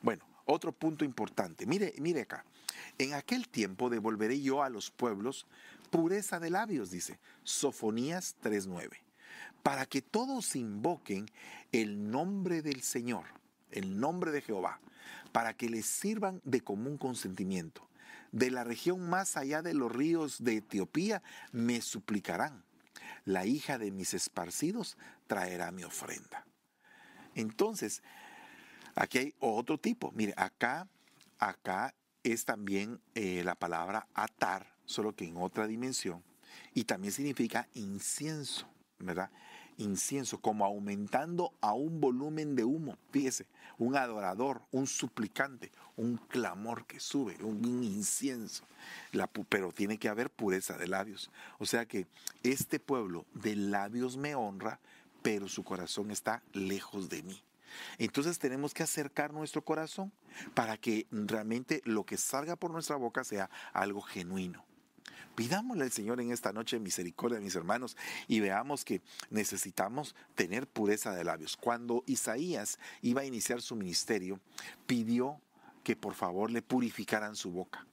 [0.00, 1.66] Bueno, otro punto importante.
[1.66, 2.44] Mire, mire acá.
[2.98, 5.46] En aquel tiempo devolveré yo a los pueblos
[5.90, 8.90] pureza de labios, dice Sofonías 3.9,
[9.62, 11.26] para que todos invoquen
[11.72, 13.24] el nombre del Señor,
[13.70, 14.80] el nombre de Jehová,
[15.32, 17.86] para que les sirvan de común consentimiento.
[18.32, 21.22] De la región más allá de los ríos de Etiopía
[21.52, 22.64] me suplicarán.
[23.24, 26.46] La hija de mis esparcidos traerá mi ofrenda.
[27.34, 28.02] Entonces,
[28.96, 30.10] Aquí hay otro tipo.
[30.12, 30.88] Mire, acá,
[31.38, 36.24] acá es también eh, la palabra atar, solo que en otra dimensión.
[36.72, 38.66] Y también significa incienso,
[38.98, 39.30] ¿verdad?
[39.76, 42.96] Incienso, como aumentando a un volumen de humo.
[43.10, 48.64] Fíjese, un adorador, un suplicante, un clamor que sube, un, incienso.
[49.50, 51.30] pero tiene que haber pureza de labios.
[51.58, 52.06] O sea que
[52.42, 54.80] este pueblo de labios me honra,
[55.20, 57.42] pero su corazón está lejos de mí.
[57.98, 60.12] Entonces tenemos que acercar nuestro corazón
[60.54, 64.64] para que realmente lo que salga por nuestra boca sea algo genuino.
[65.36, 67.96] Pidámosle al Señor en esta noche misericordia, mis hermanos,
[68.26, 71.58] y veamos que necesitamos tener pureza de labios.
[71.58, 74.40] Cuando Isaías iba a iniciar su ministerio,
[74.86, 75.38] pidió
[75.84, 77.86] que por favor le purificaran su boca.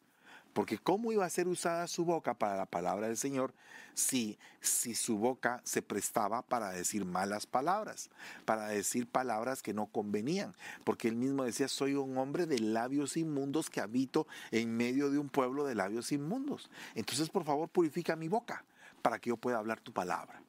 [0.53, 3.53] Porque ¿cómo iba a ser usada su boca para la palabra del Señor
[3.95, 8.09] si, si su boca se prestaba para decir malas palabras,
[8.45, 10.55] para decir palabras que no convenían?
[10.83, 15.17] Porque él mismo decía, soy un hombre de labios inmundos que habito en medio de
[15.17, 16.69] un pueblo de labios inmundos.
[16.93, 18.63] Entonces, por favor, purifica mi boca
[19.01, 20.41] para que yo pueda hablar tu palabra.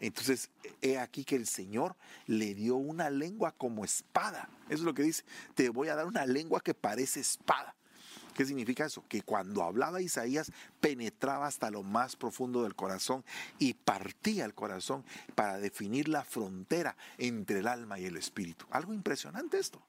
[0.00, 1.96] Entonces, he aquí que el Señor
[2.26, 4.48] le dio una lengua como espada.
[4.66, 5.24] Eso es lo que dice.
[5.54, 7.74] Te voy a dar una lengua que parece espada.
[8.38, 9.04] ¿Qué significa eso?
[9.08, 13.24] Que cuando hablaba Isaías penetraba hasta lo más profundo del corazón
[13.58, 18.64] y partía el corazón para definir la frontera entre el alma y el espíritu.
[18.70, 19.82] Algo impresionante esto.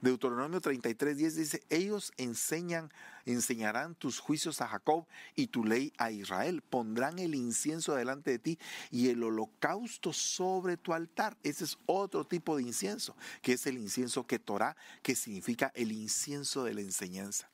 [0.00, 2.90] Deuteronomio 33, 10 dice, ellos enseñan,
[3.26, 6.62] enseñarán tus juicios a Jacob y tu ley a Israel.
[6.62, 8.58] Pondrán el incienso delante de ti
[8.90, 11.36] y el holocausto sobre tu altar.
[11.42, 15.92] Ese es otro tipo de incienso, que es el incienso que Torah, que significa el
[15.92, 17.50] incienso de la enseñanza.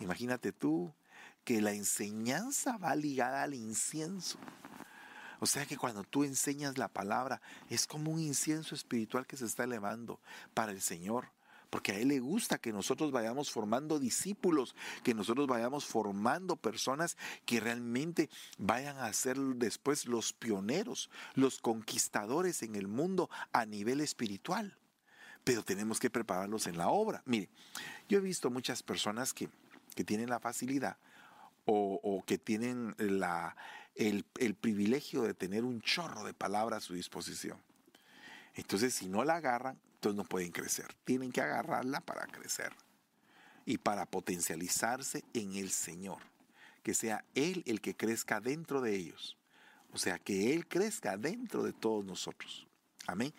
[0.00, 0.92] Imagínate tú
[1.44, 4.38] que la enseñanza va ligada al incienso.
[5.40, 9.46] O sea que cuando tú enseñas la palabra es como un incienso espiritual que se
[9.46, 10.20] está elevando
[10.54, 11.30] para el Señor.
[11.68, 17.16] Porque a Él le gusta que nosotros vayamos formando discípulos, que nosotros vayamos formando personas
[17.46, 18.28] que realmente
[18.58, 24.76] vayan a ser después los pioneros, los conquistadores en el mundo a nivel espiritual.
[25.44, 27.22] Pero tenemos que prepararlos en la obra.
[27.24, 27.48] Mire,
[28.06, 29.48] yo he visto muchas personas que
[29.94, 30.96] que tienen la facilidad
[31.64, 33.56] o, que tienen la,
[33.94, 37.58] el, el, privilegio de tener un chorro de palabras a su disposición.
[38.54, 40.86] Entonces, si no la agarran, entonces no pueden crecer.
[41.04, 42.72] Tienen que agarrarla para crecer
[43.64, 46.18] y para potencializarse en el Señor.
[46.82, 49.38] Que sea Él el que crezca dentro de ellos.
[49.92, 52.66] O sea, que Él crezca dentro de todos nosotros.
[53.06, 53.32] Amén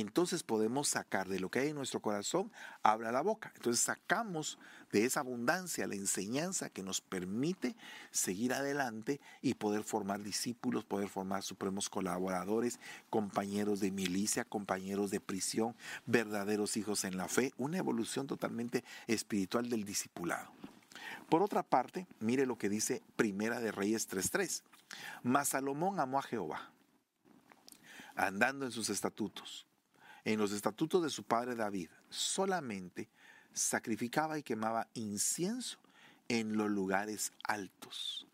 [0.00, 3.52] entonces podemos sacar de lo que hay en nuestro corazón, habla la boca.
[3.56, 4.58] Entonces sacamos
[4.92, 7.76] de esa abundancia, la enseñanza que nos permite
[8.10, 12.80] seguir adelante y poder formar discípulos, poder formar supremos colaboradores,
[13.10, 15.76] compañeros de milicia, compañeros de prisión,
[16.06, 20.50] verdaderos hijos en la fe, una evolución totalmente espiritual del discipulado.
[21.28, 24.62] Por otra parte, mire lo que dice Primera de Reyes 3.3.
[25.22, 26.70] Mas Salomón amó a Jehová,
[28.16, 29.66] andando en sus estatutos,
[30.24, 33.08] en los estatutos de su padre David, solamente
[33.58, 35.78] sacrificaba y quemaba incienso
[36.28, 38.26] en los lugares altos.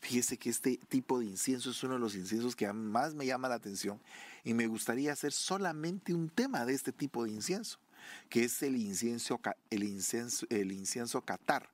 [0.00, 3.48] Fíjese que este tipo de incienso es uno de los inciensos que más me llama
[3.48, 4.00] la atención
[4.44, 7.78] y me gustaría hacer solamente un tema de este tipo de incienso,
[8.28, 11.68] que es el incienso, el incienso, el incienso catar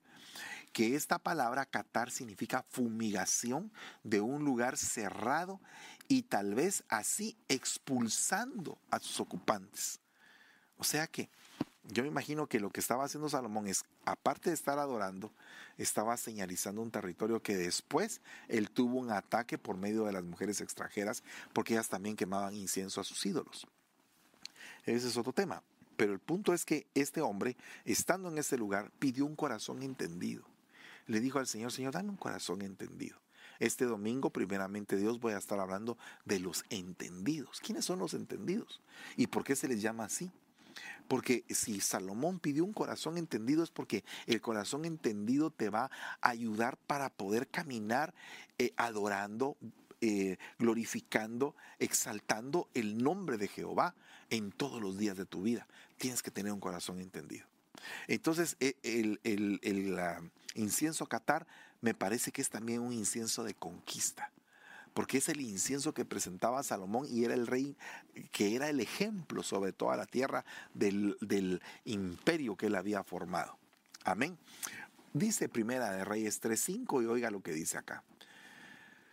[0.75, 3.71] que esta palabra catar significa fumigación
[4.03, 5.61] de un lugar cerrado
[6.09, 10.01] y tal vez así expulsando a sus ocupantes.
[10.77, 11.29] O sea que
[11.89, 15.31] yo me imagino que lo que estaba haciendo Salomón es, aparte de estar adorando,
[15.77, 20.61] estaba señalizando un territorio que después él tuvo un ataque por medio de las mujeres
[20.61, 21.23] extranjeras,
[21.53, 23.67] porque ellas también quemaban incienso a sus ídolos.
[24.85, 25.63] Ese es otro tema.
[25.97, 27.55] Pero el punto es que este hombre,
[27.85, 30.45] estando en ese lugar, pidió un corazón entendido
[31.07, 33.17] le dijo al Señor, Señor, dame un corazón entendido.
[33.59, 37.61] Este domingo, primeramente Dios, voy a estar hablando de los entendidos.
[37.61, 38.81] ¿Quiénes son los entendidos?
[39.15, 40.31] ¿Y por qué se les llama así?
[41.07, 46.29] Porque si Salomón pidió un corazón entendido es porque el corazón entendido te va a
[46.29, 48.13] ayudar para poder caminar
[48.57, 49.57] eh, adorando,
[50.01, 53.95] eh, glorificando, exaltando el nombre de Jehová
[54.29, 55.67] en todos los días de tu vida.
[55.97, 57.45] Tienes que tener un corazón entendido.
[58.07, 59.19] Entonces, e, el,
[60.55, 61.45] incienso catar
[61.81, 64.31] me parece que es también un incienso de conquista,
[64.95, 67.75] porque es el incienso que presentaba Salomón y era el rey
[68.31, 73.59] que era el ejemplo sobre toda la tierra del, imperio que él había formado.
[74.05, 74.37] Amén.
[75.11, 78.03] Dice Primera de Reyes 3.5 y oiga lo que dice acá.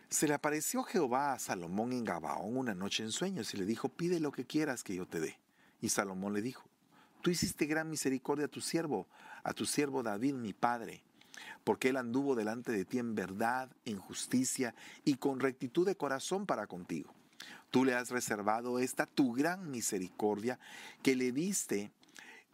[0.07, 3.89] Se le apareció Jehová a Salomón en Gabaón una noche en sueños y le dijo,
[3.89, 5.37] pide lo que quieras que yo te dé.
[5.81, 6.63] Y Salomón le dijo,
[7.21, 9.07] Tú hiciste gran misericordia a tu siervo,
[9.43, 11.03] a tu siervo David, mi padre,
[11.63, 16.45] porque él anduvo delante de ti en verdad, en justicia y con rectitud de corazón
[16.45, 17.13] para contigo.
[17.71, 20.59] Tú le has reservado esta tu gran misericordia
[21.01, 21.91] que le diste,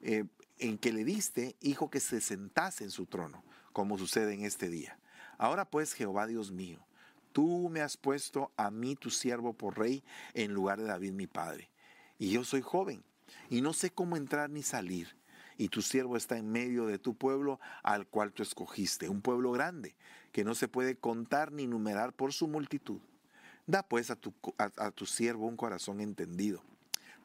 [0.02, 0.26] eh,
[0.60, 4.70] en que le diste, hijo, que se sentase en su trono, como sucede en este
[4.70, 4.98] día.
[5.38, 6.80] Ahora pues, Jehová Dios mío,
[7.34, 11.28] tú me has puesto a mí, tu siervo, por rey, en lugar de David, mi
[11.28, 11.70] padre.
[12.18, 13.04] Y yo soy joven
[13.50, 15.19] y no sé cómo entrar ni salir.
[15.60, 19.52] Y tu siervo está en medio de tu pueblo al cual tú escogiste, un pueblo
[19.52, 19.94] grande,
[20.32, 23.02] que no se puede contar ni numerar por su multitud.
[23.68, 26.64] Da pues a tu, a, tu siervo un corazón entendido,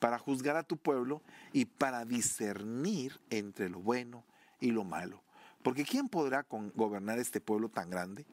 [0.01, 1.23] para juzgar a tu pueblo
[1.53, 4.25] y para discernir entre lo bueno
[4.59, 5.23] y lo malo.
[5.63, 8.27] Porque ¿quién podrá gobernar este pueblo tan grande?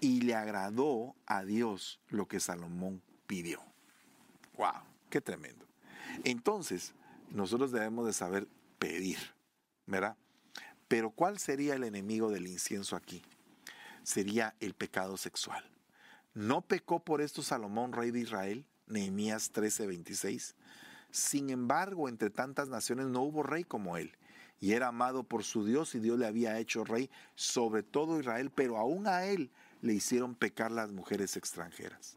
[0.00, 3.62] Y le agradó a Dios lo que Salomón pidió.
[4.58, 4.82] ¡Wow!
[5.08, 5.64] ¡Qué tremendo!
[6.24, 6.92] Entonces,
[7.30, 8.46] nosotros debemos de saber
[8.78, 9.18] pedir,
[9.86, 10.16] ¿verdad?
[10.88, 13.22] Pero ¿cuál sería el enemigo del incienso aquí?
[14.02, 15.64] Sería el pecado sexual.
[16.34, 18.66] ¿No pecó por esto Salomón, rey de Israel?
[18.86, 20.54] Nehemías 13:26.
[21.10, 24.16] Sin embargo, entre tantas naciones no hubo rey como él,
[24.60, 28.50] y era amado por su Dios y Dios le había hecho rey sobre todo Israel,
[28.50, 29.50] pero aún a él
[29.80, 32.16] le hicieron pecar las mujeres extranjeras.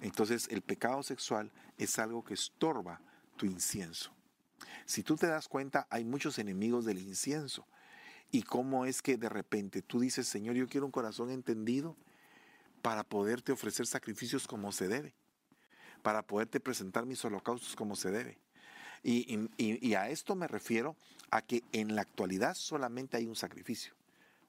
[0.00, 3.00] Entonces el pecado sexual es algo que estorba
[3.36, 4.12] tu incienso.
[4.86, 7.66] Si tú te das cuenta, hay muchos enemigos del incienso.
[8.30, 11.96] ¿Y cómo es que de repente tú dices, Señor, yo quiero un corazón entendido
[12.82, 15.14] para poderte ofrecer sacrificios como se debe,
[16.02, 18.38] para poderte presentar mis holocaustos como se debe?
[19.02, 20.96] Y, y, a esto me refiero
[21.30, 23.94] a que en la actualidad solamente hay un sacrificio,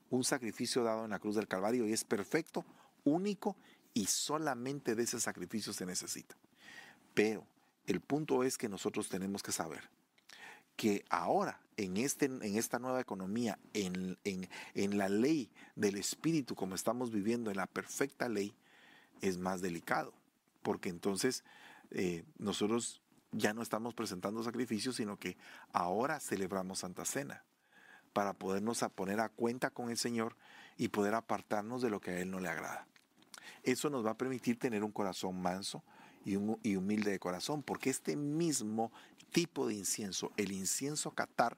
[0.10, 2.66] un sacrificio dado en la cruz del Calvario y es perfecto,
[3.04, 3.58] único
[3.94, 6.38] y solamente de ese sacrificio se necesita.
[7.14, 7.46] Pero
[7.86, 9.90] el punto es que nosotros tenemos que saber
[10.76, 16.76] que ahora, en, este, en esta nueva economía, en, en, la ley del espíritu, como
[16.76, 18.54] estamos viviendo, en la perfecta ley,
[19.22, 20.14] es más delicado.
[20.62, 21.44] Porque entonces
[21.92, 23.02] eh, nosotros
[23.32, 25.38] ya no estamos presentando sacrificios, sino que
[25.74, 27.44] ahora celebramos Santa Cena
[28.14, 30.36] para podernos a poner a cuenta con el Señor
[30.78, 32.88] y poder apartarnos de lo que a Él no le agrada.
[33.64, 35.84] Eso nos va a permitir tener un corazón manso,
[36.26, 38.92] y, humilde de corazón, porque este mismo
[39.36, 41.58] tipo de incienso, el incienso catar,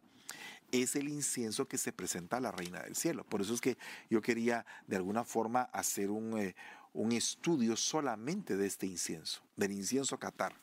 [0.72, 3.24] es el incienso que se presenta a la reina del cielo.
[3.24, 3.78] Por eso es que
[4.10, 6.56] yo quería de alguna forma hacer un, eh,
[6.94, 10.56] un estudio solamente de este incienso, del incienso catar.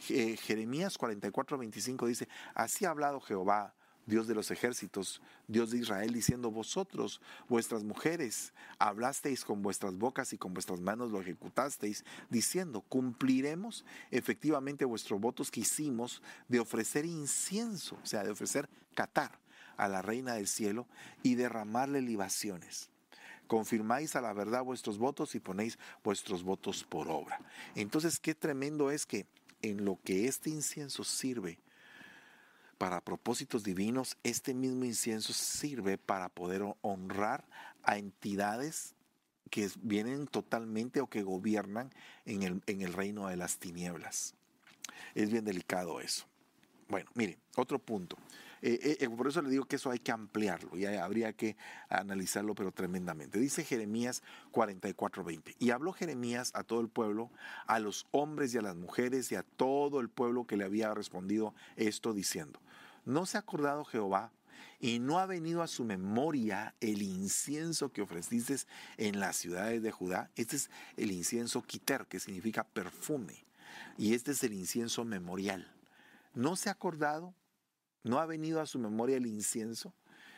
[0.00, 3.74] Jeremías 44, 25 dice, así ha hablado Jehová,
[4.06, 10.32] Dios de los ejércitos, Dios de Israel, diciendo, vosotros, vuestras mujeres, hablasteis con vuestras bocas
[10.32, 17.04] y con vuestras manos lo ejecutasteis, diciendo, cumpliremos efectivamente vuestros votos que hicimos de ofrecer
[17.04, 19.38] incienso, o sea, de ofrecer catar
[19.76, 20.86] a la reina del cielo
[21.22, 22.90] y derramarle libaciones.
[23.46, 27.40] Confirmáis a la verdad vuestros votos y ponéis vuestros votos por obra.
[27.74, 29.26] Entonces, qué tremendo es que
[29.62, 31.58] en lo que este incienso sirve,
[32.80, 37.44] para propósitos divinos, este mismo incienso sirve para poder honrar
[37.82, 38.94] a entidades
[39.50, 41.92] que vienen totalmente o que gobiernan
[42.24, 44.34] en el, en el reino de las tinieblas.
[45.14, 46.24] Es bien delicado eso.
[46.88, 48.16] Bueno, mire, otro punto.
[48.62, 51.56] Eh, eh, eh, por eso le digo que eso hay que ampliarlo y habría que
[51.88, 53.38] analizarlo, pero tremendamente.
[53.38, 54.22] Dice Jeremías
[54.52, 55.54] 44:20.
[55.58, 57.30] Y habló Jeremías a todo el pueblo,
[57.66, 60.92] a los hombres y a las mujeres y a todo el pueblo que le había
[60.94, 62.60] respondido esto diciendo,
[63.10, 64.30] ¿No se ha acordado Jehová
[64.78, 68.56] y no ha venido a su memoria el incienso que ofreciste
[68.98, 70.30] en las ciudades de Judá?
[70.36, 73.44] Este es el incienso quiter, que significa perfume.
[73.98, 75.74] Y este es el incienso memorial.
[76.34, 77.34] ¿No se ha acordado?
[78.04, 79.92] ¿No ha venido a su memoria el incienso?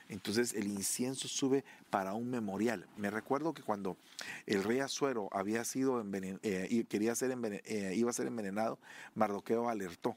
[0.09, 2.89] Entonces el incienso sube para un memorial.
[2.97, 3.99] Me recuerdo que cuando
[4.47, 6.03] el rey Azuero había sido
[6.43, 8.79] eh, quería ser eh, iba a ser envenenado,
[9.15, 10.17] Mardoqueo alertó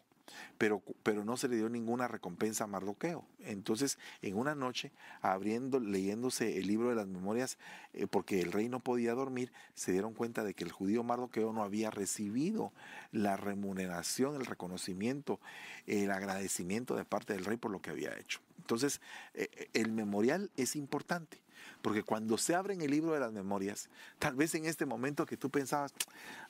[0.57, 3.25] pero, pero no se le dio ninguna recompensa a Mardoqueo.
[3.39, 7.57] Entonces, en una noche, abriendo, leyéndose el libro de las memorias,
[7.93, 11.53] eh, porque el rey no podía dormir, se dieron cuenta de que el judío Mardoqueo
[11.53, 12.71] no había recibido
[13.11, 15.39] la remuneración, el reconocimiento,
[15.87, 18.39] el agradecimiento de parte del rey por lo que había hecho.
[18.57, 19.01] Entonces,
[19.33, 21.44] eh, eh, el memorial es importante.
[21.81, 23.89] Porque cuando se abre en el libro de las memorias,
[24.19, 25.93] tal vez en este momento que tú pensabas,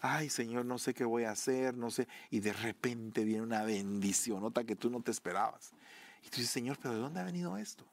[0.02, 3.64] ay Señor, no sé qué voy a hacer, no sé, y de repente viene una
[3.64, 5.72] bendición, nota que tú no te esperabas.
[6.24, 7.86] Y tú dices, Señor, pero ¿de dónde ha venido esto?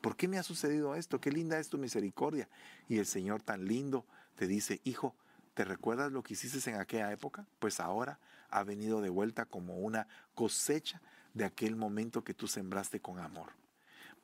[0.00, 1.20] ¿Por qué me ha sucedido esto?
[1.20, 2.48] Qué linda es tu misericordia.
[2.88, 4.06] Y el Señor tan lindo
[4.36, 5.14] te dice, hijo,
[5.54, 7.46] ¿te recuerdas lo que hiciste en aquella época?
[7.58, 8.18] Pues ahora
[8.50, 11.00] ha venido de vuelta como una cosecha
[11.34, 13.50] de aquel momento que tú sembraste con amor.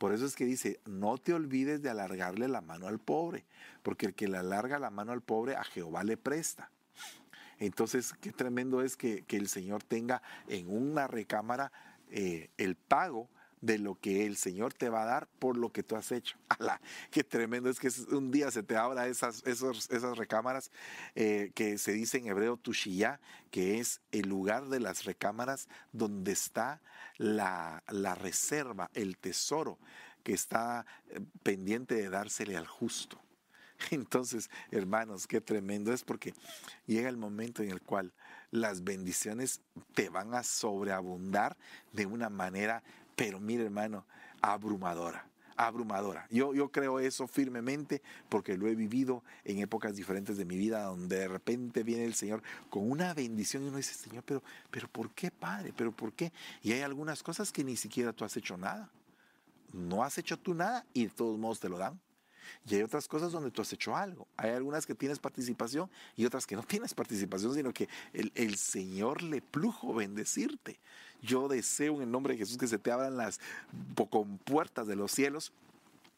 [0.03, 3.44] Por eso es que dice, no te olvides de alargarle la mano al pobre,
[3.84, 6.72] porque el que le alarga la mano al pobre a Jehová le presta.
[7.61, 11.70] Entonces, qué tremendo es que, el Señor tenga en una recámara
[12.11, 13.28] eh, el pago
[13.62, 16.36] de lo que el Señor te va a dar por lo que tú has hecho.
[16.50, 16.82] ¡Hala!
[17.10, 20.70] Qué tremendo es que un día se te abra esas, esas recámaras
[21.14, 26.32] eh, que se dice en hebreo tushiyah, que es el lugar de las recámaras donde
[26.32, 26.82] está
[27.16, 29.78] la, la reserva, el tesoro
[30.22, 33.22] que está eh, pendiente de dársele al justo.
[33.90, 36.34] Entonces, hermanos, qué tremendo es porque
[36.86, 38.12] llega el momento en el cual
[38.50, 39.60] las bendiciones
[39.94, 41.56] te van a sobreabundar
[41.92, 42.82] de una manera
[43.22, 44.04] pero mire hermano,
[44.40, 46.26] abrumadora abrumadora.
[46.28, 50.82] Yo, yo creo eso firmemente porque lo he vivido en épocas diferentes de mi vida
[50.82, 54.42] donde de repente viene el Señor con una bendición y uno dice, Señor, pero,
[54.72, 55.72] pero ¿por qué, Padre?
[55.76, 56.32] ¿Pero por qué?
[56.62, 58.90] Y hay algunas cosas que ni siquiera tú has hecho nada.
[59.72, 62.00] No has hecho tú nada y de todos modos te lo dan.
[62.68, 64.26] Y hay otras cosas donde tú has hecho algo.
[64.36, 68.57] Hay algunas que tienes participación y otras que no tienes participación, sino que el, el
[68.57, 70.78] Señor le plujo bendecirte.
[71.22, 73.40] Yo deseo en el nombre de Jesús que se te abran las
[74.45, 75.53] puertas de los cielos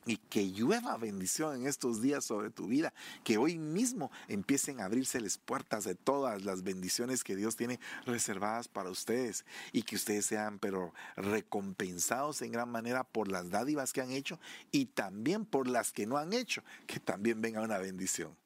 [0.07, 2.93] y que llueva bendición en estos días sobre tu vida,
[3.23, 7.81] que hoy mismo empiecen a abrirse las puertas de todas las bendiciones que Dios tiene
[8.05, 13.93] reservadas para ustedes y que ustedes sean pero recompensados en gran manera por las dádivas
[13.93, 14.39] que han hecho
[14.71, 18.37] y también por las que no han hecho, que también venga una bendición.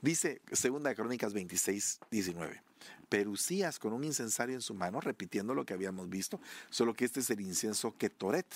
[0.00, 2.62] Dice Segunda de Crónicas 26, 19.
[3.08, 7.20] Perusías con un incensario en su mano, repitiendo lo que habíamos visto, solo que este
[7.20, 8.46] es el incienso Ketoret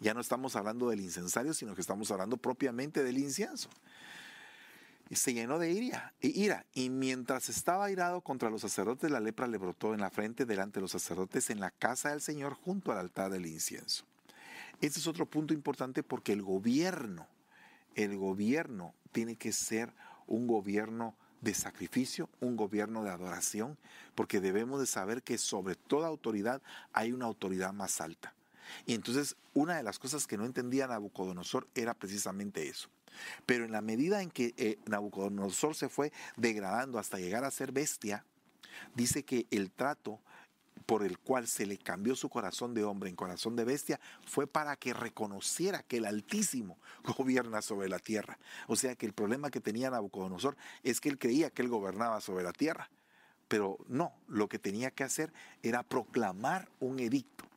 [0.00, 3.68] ya no estamos hablando del incensario, sino que estamos hablando propiamente del incienso.
[5.10, 6.64] Y se llenó de ira, ira.
[6.72, 10.78] Y mientras estaba irado contra los sacerdotes, la lepra le brotó en la frente delante
[10.78, 14.04] de los sacerdotes en la casa del Señor junto al altar del incienso.
[14.80, 17.26] Este es otro punto importante porque el gobierno,
[17.94, 19.92] el gobierno tiene que ser
[20.26, 23.76] un gobierno de sacrificio, un gobierno de adoración,
[24.14, 28.32] porque debemos de saber que sobre toda autoridad hay una autoridad más alta.
[28.86, 32.88] Y entonces una de las cosas que no entendía Nabucodonosor era precisamente eso.
[33.46, 37.72] Pero en la medida en que eh, Nabucodonosor se fue degradando hasta llegar a ser
[37.72, 38.24] bestia,
[38.94, 40.20] dice que el trato
[40.86, 44.46] por el cual se le cambió su corazón de hombre en corazón de bestia fue
[44.46, 46.78] para que reconociera que el Altísimo
[47.16, 48.38] gobierna sobre la tierra.
[48.66, 52.20] O sea que el problema que tenía Nabucodonosor es que él creía que él gobernaba
[52.20, 52.90] sobre la tierra.
[53.46, 57.49] Pero no, lo que tenía que hacer era proclamar un edicto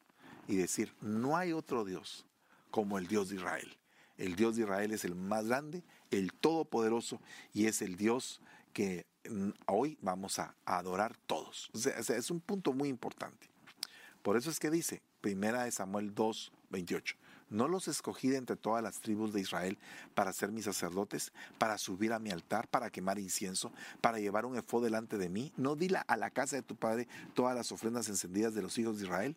[0.48, 2.26] y decir, no hay otro Dios
[2.72, 3.78] como el Dios de Israel.
[4.18, 7.20] El Dios de Israel es el más grande, el todopoderoso
[7.54, 8.42] y es el Dios
[8.74, 11.70] que mm, hoy vamos a adorar todos.
[11.74, 13.50] O sea, es un punto muy importante.
[14.22, 17.16] Por eso es que dice, primera de Samuel 2, 28.
[17.50, 19.78] ¿No los escogí de entre todas las tribus de Israel
[20.16, 23.72] para ser mis sacerdotes, para subir a mi altar, para quemar incienso,
[24.02, 25.54] para llevar un efod delante de mí?
[25.56, 28.98] ¿No di a la casa de tu padre todas las ofrendas encendidas de los hijos
[28.98, 29.36] de Israel?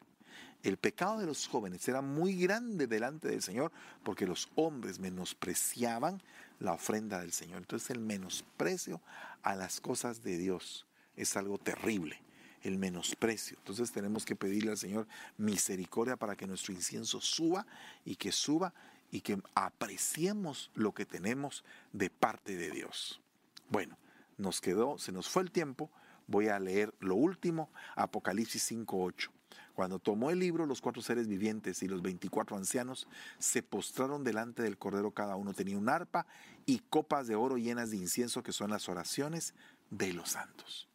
[0.63, 3.73] El pecado de los jóvenes era muy grande delante del Señor
[4.03, 6.23] porque los hombres menospreciaban
[6.59, 7.59] la ofrenda del Señor.
[7.59, 9.01] Entonces el menosprecio
[9.43, 12.21] a las cosas de Dios es algo terrible
[12.63, 13.57] el menosprecio.
[13.59, 15.07] Entonces tenemos que pedirle al Señor
[15.37, 17.67] misericordia para que nuestro incienso suba
[18.05, 18.75] y que suba
[19.11, 23.21] y que apreciemos lo que tenemos de parte de Dios.
[23.69, 23.97] Bueno,
[24.37, 25.91] nos quedó, se nos fue el tiempo.
[26.27, 29.31] Voy a leer lo último, Apocalipsis 5.8.
[29.77, 33.07] Cuando tomó el libro, los cuatro seres vivientes y los veinticuatro ancianos
[33.39, 36.27] se postraron delante del Cordero, cada uno tenía un arpa
[36.65, 39.53] y copas de oro llenas de incienso, que son las oraciones
[39.91, 40.89] de los santos.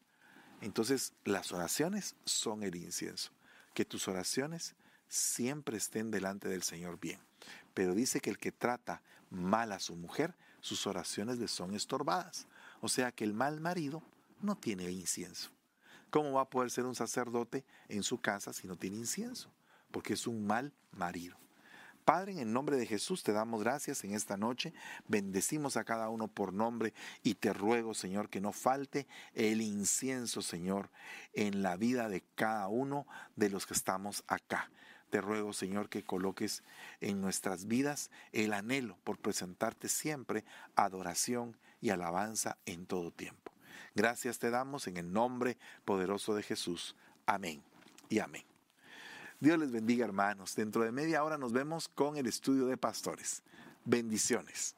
[0.60, 3.30] Entonces, las oraciones son el incienso.
[3.72, 4.74] Que tus oraciones
[5.08, 7.20] siempre estén delante del Señor bien.
[7.74, 12.48] Pero dice que el que trata mal a su mujer, sus oraciones le son estorbadas.
[12.80, 14.02] O sea que el mal marido
[14.40, 15.52] no tiene incienso.
[16.12, 19.50] ¿Cómo va a poder ser un sacerdote en su casa si no tiene incienso?
[19.90, 21.38] Porque es un mal marido.
[22.04, 24.74] Padre, en el nombre de Jesús te damos gracias en esta noche.
[25.08, 26.92] Bendecimos a cada uno por nombre
[27.22, 30.90] y te ruego, Señor, que no falte el incienso, Señor,
[31.32, 33.06] en la vida de cada uno
[33.36, 34.70] de los que estamos acá.
[35.08, 36.62] Te ruego, Señor, que coloques
[37.00, 40.44] en nuestras vidas el anhelo por presentarte siempre
[40.76, 43.51] adoración y alabanza en todo tiempo.
[43.94, 46.96] Gracias te damos en el nombre poderoso de Jesús.
[47.26, 47.62] Amén
[48.08, 48.44] y amén.
[49.40, 50.54] Dios les bendiga hermanos.
[50.54, 53.42] Dentro de media hora nos vemos con el estudio de pastores.
[53.84, 54.76] Bendiciones.